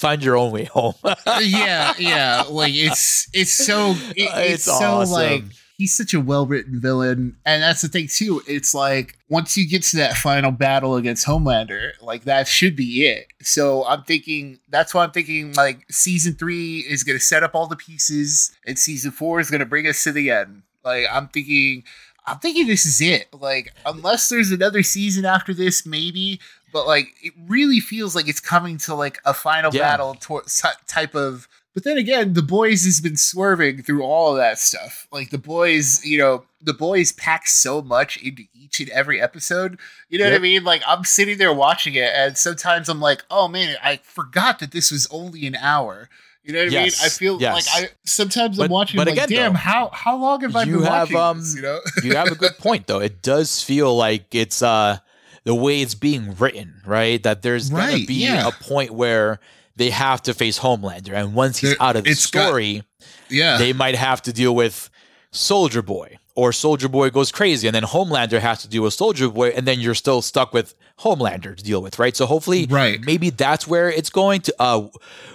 [0.01, 0.95] find your own way home.
[1.41, 2.43] yeah, yeah.
[2.49, 5.13] Like it's it's so it, it's, it's, so awesome.
[5.13, 5.43] like
[5.77, 8.41] he's such a well written villain, and that's the thing too.
[8.47, 13.05] It's like once you get to that final battle against Homelander, like that should be
[13.05, 13.27] it.
[13.41, 17.55] So I'm thinking that's why I'm thinking like season three is going to set up
[17.55, 20.63] all the pieces, and season four is going to bring us to the end.
[20.83, 21.83] Like I'm thinking.
[22.23, 23.33] I'm thinking this is it.
[23.33, 26.39] Like, unless there's another season after this, maybe
[26.71, 29.81] but like it really feels like it's coming to like a final yeah.
[29.81, 30.43] battle tor-
[30.87, 35.07] type of But then again, the boys has been swerving through all of that stuff.
[35.11, 39.79] Like the boys, you know, the boys pack so much into each and every episode.
[40.09, 40.33] You know yep.
[40.33, 40.63] what I mean?
[40.63, 44.71] Like I'm sitting there watching it, and sometimes I'm like, oh man, I forgot that
[44.71, 46.09] this was only an hour.
[46.43, 46.99] You know what yes.
[46.99, 47.05] I mean?
[47.05, 47.53] I feel yes.
[47.53, 48.97] like I sometimes but, I'm watching.
[48.97, 51.15] But again, like, damn, though, how how long have I been have, watching?
[51.17, 52.99] Um, this, you know, you have a good point though.
[52.99, 54.97] It does feel like it's uh
[55.43, 57.21] the way it's being written, right?
[57.23, 58.47] That there's right, gonna be yeah.
[58.47, 59.39] a point where
[59.75, 62.85] they have to face Homelander, and once he's out of the story, got,
[63.29, 64.89] yeah, they might have to deal with
[65.31, 69.29] Soldier Boy, or Soldier Boy goes crazy, and then Homelander has to deal with Soldier
[69.29, 72.15] Boy, and then you're still stuck with Homelander to deal with, right?
[72.15, 73.01] So hopefully, right.
[73.01, 74.55] maybe that's where it's going to.
[74.59, 74.87] Uh,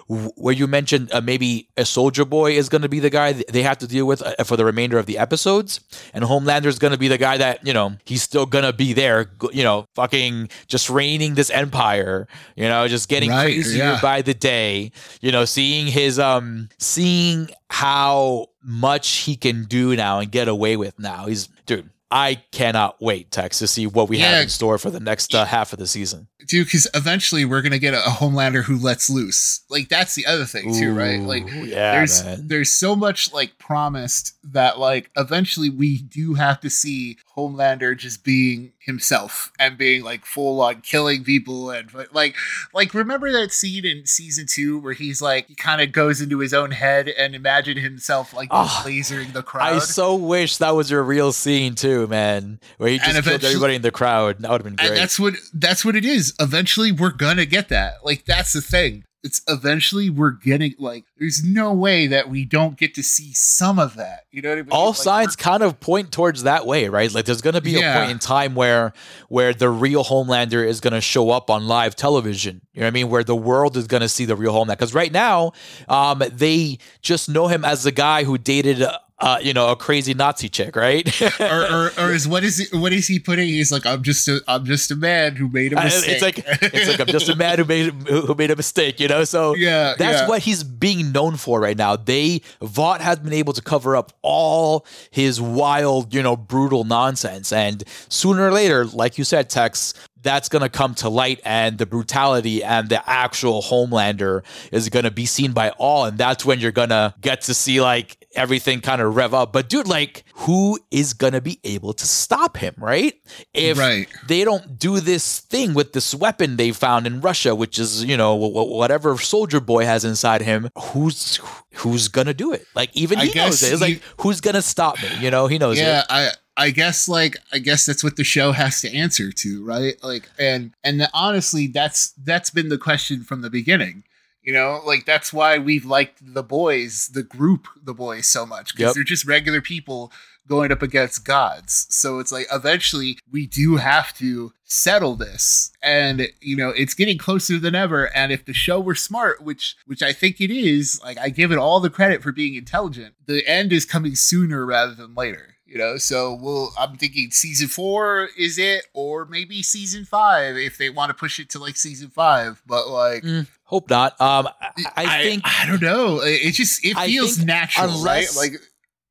[0.09, 3.63] where you mentioned uh, maybe a Soldier Boy is going to be the guy they
[3.63, 5.81] have to deal with uh, for the remainder of the episodes,
[6.15, 8.73] and Homelander is going to be the guy that you know he's still going to
[8.73, 13.85] be there, you know, fucking just reigning this empire, you know, just getting right, crazier
[13.85, 13.99] yeah.
[14.01, 20.21] by the day, you know, seeing his um, seeing how much he can do now
[20.21, 21.27] and get away with now.
[21.27, 24.31] He's dude I cannot wait, Tex, to see what we yeah.
[24.31, 26.29] have in store for the next uh, half of the season.
[26.47, 29.65] Dude, because eventually we're gonna get a, a, Homelander who lets loose.
[29.69, 31.21] Like that's the other thing too, Ooh, right?
[31.21, 32.47] Like, yeah, there's man.
[32.47, 38.25] there's so much like promised that like eventually we do have to see Homelander just
[38.25, 42.35] being himself and being like full on killing people and like
[42.73, 46.39] like remember that scene in season two where he's like he kind of goes into
[46.39, 49.75] his own head and imagine himself like oh, lasering the crowd.
[49.75, 53.75] I so wish that was a real scene too, man, where he just killed everybody
[53.75, 54.39] in the crowd.
[54.39, 54.99] That would have been great.
[54.99, 56.33] that's what that's what it is.
[56.41, 58.05] Eventually, we're gonna get that.
[58.05, 62.79] Like that's the thing it's eventually we're getting like there's no way that we don't
[62.79, 64.25] get to see some of that.
[64.31, 64.71] You know what I mean?
[64.71, 67.13] All like, signs kind of point towards that way, right?
[67.13, 67.97] Like there's gonna be yeah.
[67.97, 68.93] a point in time where
[69.29, 72.63] where the real Homelander is gonna show up on live television.
[72.73, 73.11] You know what I mean?
[73.11, 74.69] Where the world is gonna see the real Homelander.
[74.69, 75.53] Because right now,
[75.89, 78.87] um, they just know him as the guy who dated
[79.19, 81.23] uh, you know, a crazy Nazi chick, right?
[81.41, 83.49] or, or, or, is what is he, what is he putting?
[83.49, 86.11] He's like, I'm just a I'm just a man who made a mistake.
[86.11, 86.45] It's like
[86.75, 89.25] it's like I'm just a man who made who made a mistake, you know.
[89.25, 90.29] So yeah, that's yeah.
[90.29, 91.97] what he's being known for right now.
[91.97, 97.53] They Vought has been able to cover up all his wild, you know, brutal nonsense,
[97.53, 99.95] and sooner or later, like you said, Tex,
[100.27, 104.43] that's going to come to light and the brutality and the actual Homelander
[104.73, 106.05] is going to be seen by all.
[106.05, 109.53] And that's when you're going to get to see like everything kind of rev up.
[109.53, 113.15] But dude, like, who is to be able to stop him, right?
[113.55, 114.09] If right.
[114.29, 118.17] they don't do this thing with this weapon they found in Russia, which is, you
[118.17, 121.41] know, whatever soldier boy has inside him, who's
[121.75, 122.67] who's to do it?
[122.75, 123.73] Like, even he knows it.
[123.73, 125.09] It's he, like, who's to stop me?
[125.21, 125.83] You know, he knows it.
[125.83, 126.07] yeah, it.
[126.09, 130.03] I, I guess like I guess that's what the show has to answer to, right?
[130.03, 134.05] Like and and honestly that's that's been the question from the beginning.
[134.47, 138.73] You know, like that's why we've liked the boys, the group, the boys so much
[138.73, 138.95] because yep.
[138.95, 140.13] they're just regular people
[140.47, 141.89] going up against gods.
[141.91, 145.73] So it's like eventually we do have to settle this.
[145.83, 149.75] And you know, it's getting closer than ever and if the show were smart, which
[149.85, 153.17] which I think it is, like I give it all the credit for being intelligent,
[153.27, 157.69] the end is coming sooner rather than later you know so we'll i'm thinking season
[157.69, 161.77] four is it or maybe season five if they want to push it to like
[161.77, 164.19] season five but like mm, hope not.
[164.21, 166.21] Um i, I think I, don't know.
[166.23, 168.61] It just it feels natural unless, right like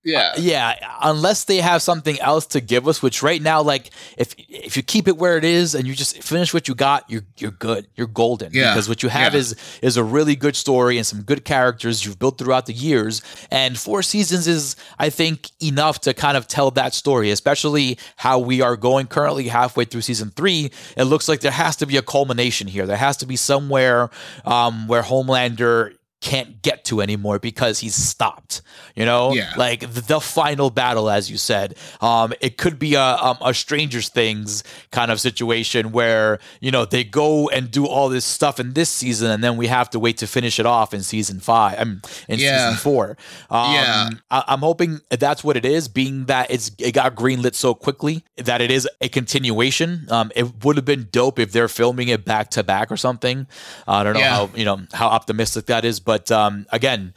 [0.06, 0.34] yeah.
[0.36, 4.36] Uh, yeah, unless they have something else to give us, which right now like if
[4.38, 7.26] if you keep it where it is and you just finish what you got, you're
[7.38, 7.88] you're good.
[7.96, 8.54] You're golden.
[8.54, 8.74] Yeah.
[8.74, 9.40] Because what you have yeah.
[9.40, 13.24] is is a really good story and some good characters you've built throughout the years.
[13.50, 18.40] And four seasons is I think enough to kind of tell that story, especially how
[18.40, 20.72] we are going currently halfway through season 3.
[20.98, 22.86] It looks like there has to be a culmination here.
[22.86, 24.10] There has to be somewhere
[24.46, 25.96] um, where Homelander
[26.26, 28.64] can't get to anymore because he's stopped.
[28.96, 29.54] You know, yeah.
[29.58, 31.78] like the final battle, as you said.
[32.02, 36.84] Um, it could be a um, a Stranger Things kind of situation where you know
[36.84, 40.00] they go and do all this stuff in this season, and then we have to
[40.00, 41.80] wait to finish it off in season five.
[41.80, 42.70] I'm in yeah.
[42.70, 43.18] season four.
[43.52, 45.88] Um, yeah, I- am hoping that's what it is.
[45.88, 50.08] Being that it's it got greenlit so quickly that it is a continuation.
[50.10, 53.46] Um, it would have been dope if they're filming it back to back or something.
[53.88, 54.36] I don't know yeah.
[54.36, 57.14] how you know how optimistic that is, but but um, again,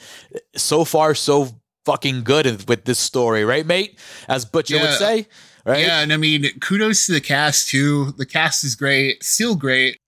[0.57, 1.51] so far so
[1.85, 3.97] fucking good with this story, right, mate?
[4.27, 4.83] As Butcher yeah.
[4.83, 5.29] would say.
[5.65, 5.87] Right?
[5.87, 8.11] Yeah, and I mean, kudos to the cast too.
[8.17, 10.01] The cast is great, still great.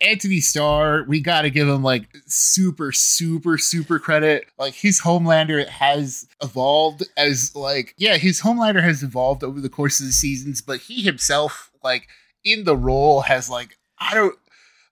[0.00, 4.46] Anthony Starr, we got to give him like super, super, super credit.
[4.56, 9.98] Like his Homelander has evolved as like, yeah, his Homelander has evolved over the course
[9.98, 12.06] of the seasons, but he himself, like
[12.44, 14.38] in the role, has like I don't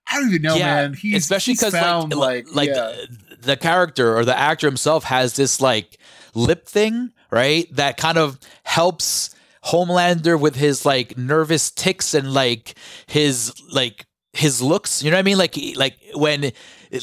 [0.08, 0.94] I don't even know, yeah, man.
[0.94, 2.74] He's, especially because like like, like yeah.
[2.74, 5.98] the, the character or the actor himself has this like
[6.34, 7.66] lip thing, right?
[7.74, 9.34] That kind of helps
[9.64, 12.74] Homelander with his like nervous tics and like
[13.06, 15.02] his like his looks.
[15.02, 15.38] You know what I mean?
[15.38, 16.52] Like like when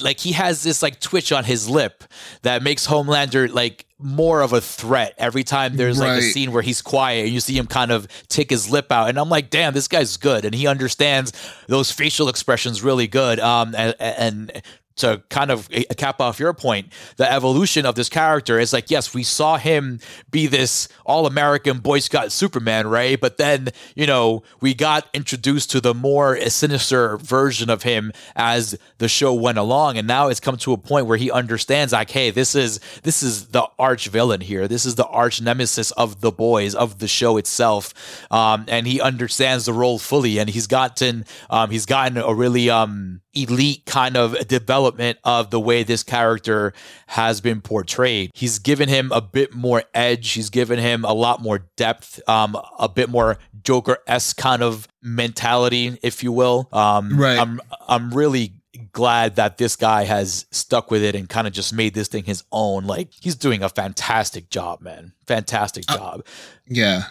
[0.02, 2.04] like he has this like twitch on his lip
[2.44, 6.62] that makes Homelander like more of a threat every time there's like a scene where
[6.62, 9.10] he's quiet and you see him kind of tick his lip out.
[9.10, 10.46] And I'm like damn this guy's good.
[10.46, 11.32] And he understands
[11.68, 13.40] those facial expressions really good.
[13.40, 14.62] Um and, and
[14.98, 16.88] to kind of cap off your point,
[17.18, 21.80] the evolution of this character is like, yes, we saw him be this all American
[21.80, 23.20] Boy Scout Superman, right?
[23.20, 28.78] But then, you know, we got introduced to the more sinister version of him as
[29.00, 29.98] the show went along.
[29.98, 33.24] And now it's come to a point where he understands, like, hey, this is this
[33.24, 34.68] is the arch villain here.
[34.68, 37.94] This is the arch nemesis of the boys, of the show itself.
[38.32, 40.38] Um, and he understands the role fully.
[40.38, 44.83] And he's gotten um, he's gotten a really um elite kind of development
[45.24, 46.74] of the way this character
[47.08, 48.32] has been portrayed.
[48.34, 50.32] He's given him a bit more edge.
[50.32, 54.88] He's given him a lot more depth, um, a bit more Joker esque kind of
[55.02, 56.68] mentality, if you will.
[56.72, 57.40] Um, right.
[57.40, 58.54] I'm I'm really
[58.92, 62.24] glad that this guy has stuck with it and kind of just made this thing
[62.24, 62.86] his own.
[62.86, 65.14] Like he's doing a fantastic job, man.
[65.26, 66.20] Fantastic uh, job.
[66.20, 66.32] Uh,
[66.68, 67.04] yeah.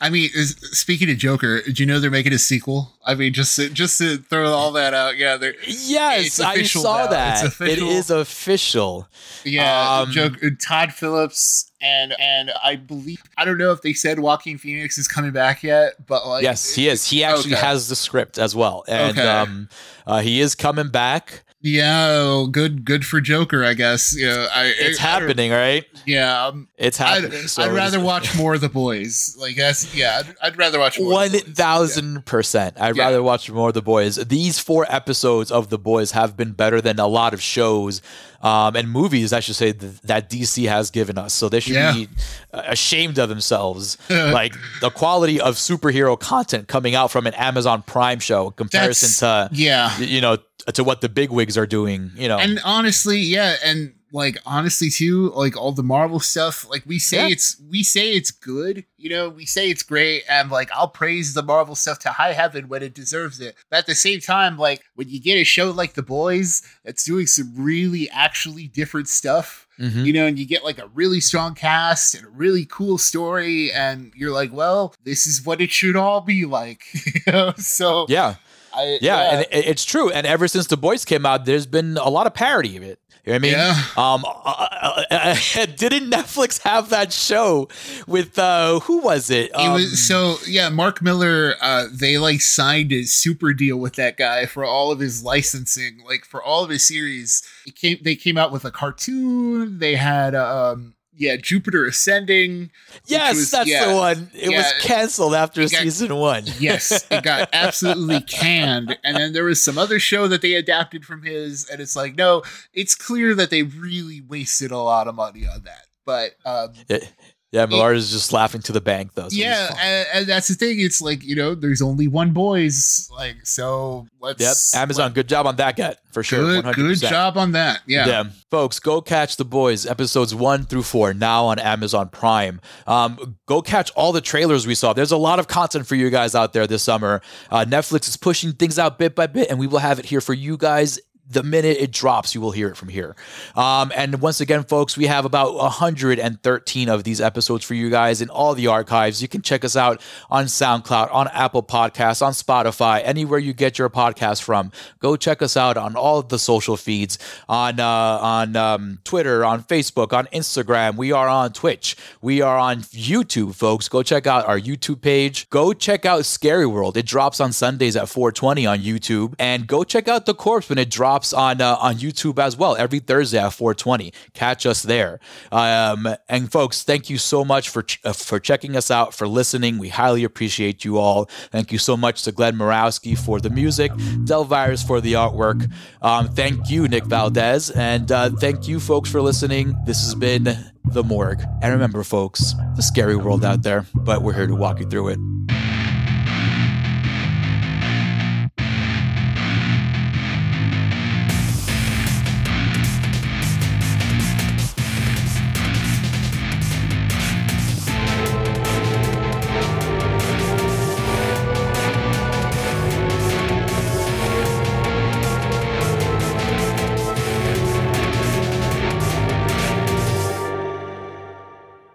[0.00, 2.92] I mean, is, speaking of Joker, do you know they're making a sequel?
[3.04, 5.36] I mean, just to, just to throw all that out, yeah.
[5.36, 7.06] They're, yes, I saw now.
[7.08, 7.60] that.
[7.60, 9.08] It is official.
[9.44, 14.18] Yeah, um, Joker, Todd Phillips and and I believe I don't know if they said
[14.18, 17.08] Joaquin Phoenix is coming back yet, but like yes, he is.
[17.08, 17.66] He actually okay.
[17.66, 19.28] has the script as well, and okay.
[19.28, 19.68] um,
[20.06, 21.43] uh, he is coming back.
[21.66, 24.14] Yeah, good, good for Joker, I guess.
[24.14, 25.84] Yeah, I, it's I, happening, I, right?
[26.04, 27.32] Yeah, um, it's happening.
[27.32, 29.34] I'd, so I'd rather watch more of the boys.
[29.40, 32.78] Like that's yeah, I'd, I'd rather watch one thousand percent.
[32.78, 33.04] I'd yeah.
[33.04, 34.16] rather watch more of the boys.
[34.16, 38.02] These four episodes of the boys have been better than a lot of shows
[38.44, 41.32] um, and movies, I should say, th- that DC has given us.
[41.32, 41.94] So they should yeah.
[41.94, 42.08] be
[42.52, 43.96] ashamed of themselves.
[44.10, 49.08] like the quality of superhero content coming out from an Amazon Prime show in comparison
[49.26, 50.36] That's, to yeah, you know,
[50.74, 52.10] to what the big wigs are doing.
[52.16, 56.84] You know, and honestly, yeah, and like honestly too like all the marvel stuff like
[56.86, 57.32] we say yeah.
[57.32, 61.34] it's we say it's good you know we say it's great and like i'll praise
[61.34, 64.56] the marvel stuff to high heaven when it deserves it but at the same time
[64.56, 69.08] like when you get a show like the boys that's doing some really actually different
[69.08, 70.04] stuff Mm-hmm.
[70.04, 73.72] you know, and you get like a really strong cast and a really cool story,
[73.72, 76.84] and you're like, well, this is what it should all be like.
[76.94, 77.52] you know?
[77.56, 78.36] So yeah.
[78.72, 80.10] I, yeah, yeah, and it's true.
[80.10, 82.98] And ever since the boys came out, there's been a lot of parody of it.
[83.24, 83.52] You know what I mean?
[83.52, 83.84] Yeah.
[83.96, 87.68] Um, uh, uh, uh, didn't Netflix have that show
[88.06, 89.54] with uh, who was it?
[89.54, 90.68] Um, it was um, so yeah.
[90.68, 91.54] Mark Millar.
[91.60, 96.00] Uh, they like signed a super deal with that guy for all of his licensing,
[96.06, 97.42] like for all of his series.
[97.76, 97.96] Came.
[98.02, 99.78] They came out with a cartoon.
[99.78, 102.70] They had um, yeah, Jupiter Ascending.
[103.06, 104.30] Yes, was, that's yeah, the one.
[104.34, 106.44] It yeah, was canceled after got, season one.
[106.58, 108.98] yes, it got absolutely canned.
[109.04, 112.16] And then there was some other show that they adapted from his, and it's like,
[112.16, 112.42] no,
[112.72, 115.86] it's clear that they really wasted a lot of money on that.
[116.04, 117.12] But um, it,
[117.54, 119.28] yeah, Millar is just laughing to the bank though.
[119.28, 120.80] So yeah, and, and, that's the thing.
[120.80, 123.08] It's like you know, there's only one boys.
[123.12, 124.74] Like so, let's.
[124.74, 125.04] Yep, Amazon.
[125.06, 126.62] Let, good job on that, get for sure.
[126.62, 126.74] Good, 100%.
[126.74, 127.82] good job on that.
[127.86, 132.60] Yeah, yeah, folks, go catch the boys episodes one through four now on Amazon Prime.
[132.88, 134.92] Um, go catch all the trailers we saw.
[134.92, 137.22] There's a lot of content for you guys out there this summer.
[137.52, 140.20] Uh, Netflix is pushing things out bit by bit, and we will have it here
[140.20, 140.98] for you guys
[141.28, 143.16] the minute it drops, you will hear it from here.
[143.56, 148.20] Um, and once again, folks, we have about 113 of these episodes for you guys
[148.20, 149.22] in all the archives.
[149.22, 153.78] You can check us out on SoundCloud, on Apple Podcasts, on Spotify, anywhere you get
[153.78, 154.70] your podcast from.
[154.98, 157.18] Go check us out on all the social feeds
[157.48, 160.96] on uh, on um, Twitter, on Facebook, on Instagram.
[160.96, 161.96] We are on Twitch.
[162.20, 163.88] We are on YouTube, folks.
[163.88, 165.48] Go check out our YouTube page.
[165.48, 166.96] Go check out Scary World.
[166.98, 170.78] It drops on Sundays at 4:20 on YouTube, and go check out The Corpse when
[170.78, 174.12] it drops drops on uh, on YouTube as well every Thursday at 4:20.
[174.32, 175.20] Catch us there.
[175.52, 179.28] Um, and folks, thank you so much for ch- uh, for checking us out, for
[179.28, 179.78] listening.
[179.78, 181.26] We highly appreciate you all.
[181.52, 183.92] Thank you so much to Glenn Murawski for the music,
[184.26, 185.70] Delvirus for the artwork.
[186.02, 189.76] Um, thank you, Nick Valdez, and uh, thank you, folks, for listening.
[189.86, 190.44] This has been
[190.84, 191.42] the morgue.
[191.62, 195.08] And remember, folks, the scary world out there, but we're here to walk you through
[195.08, 195.83] it.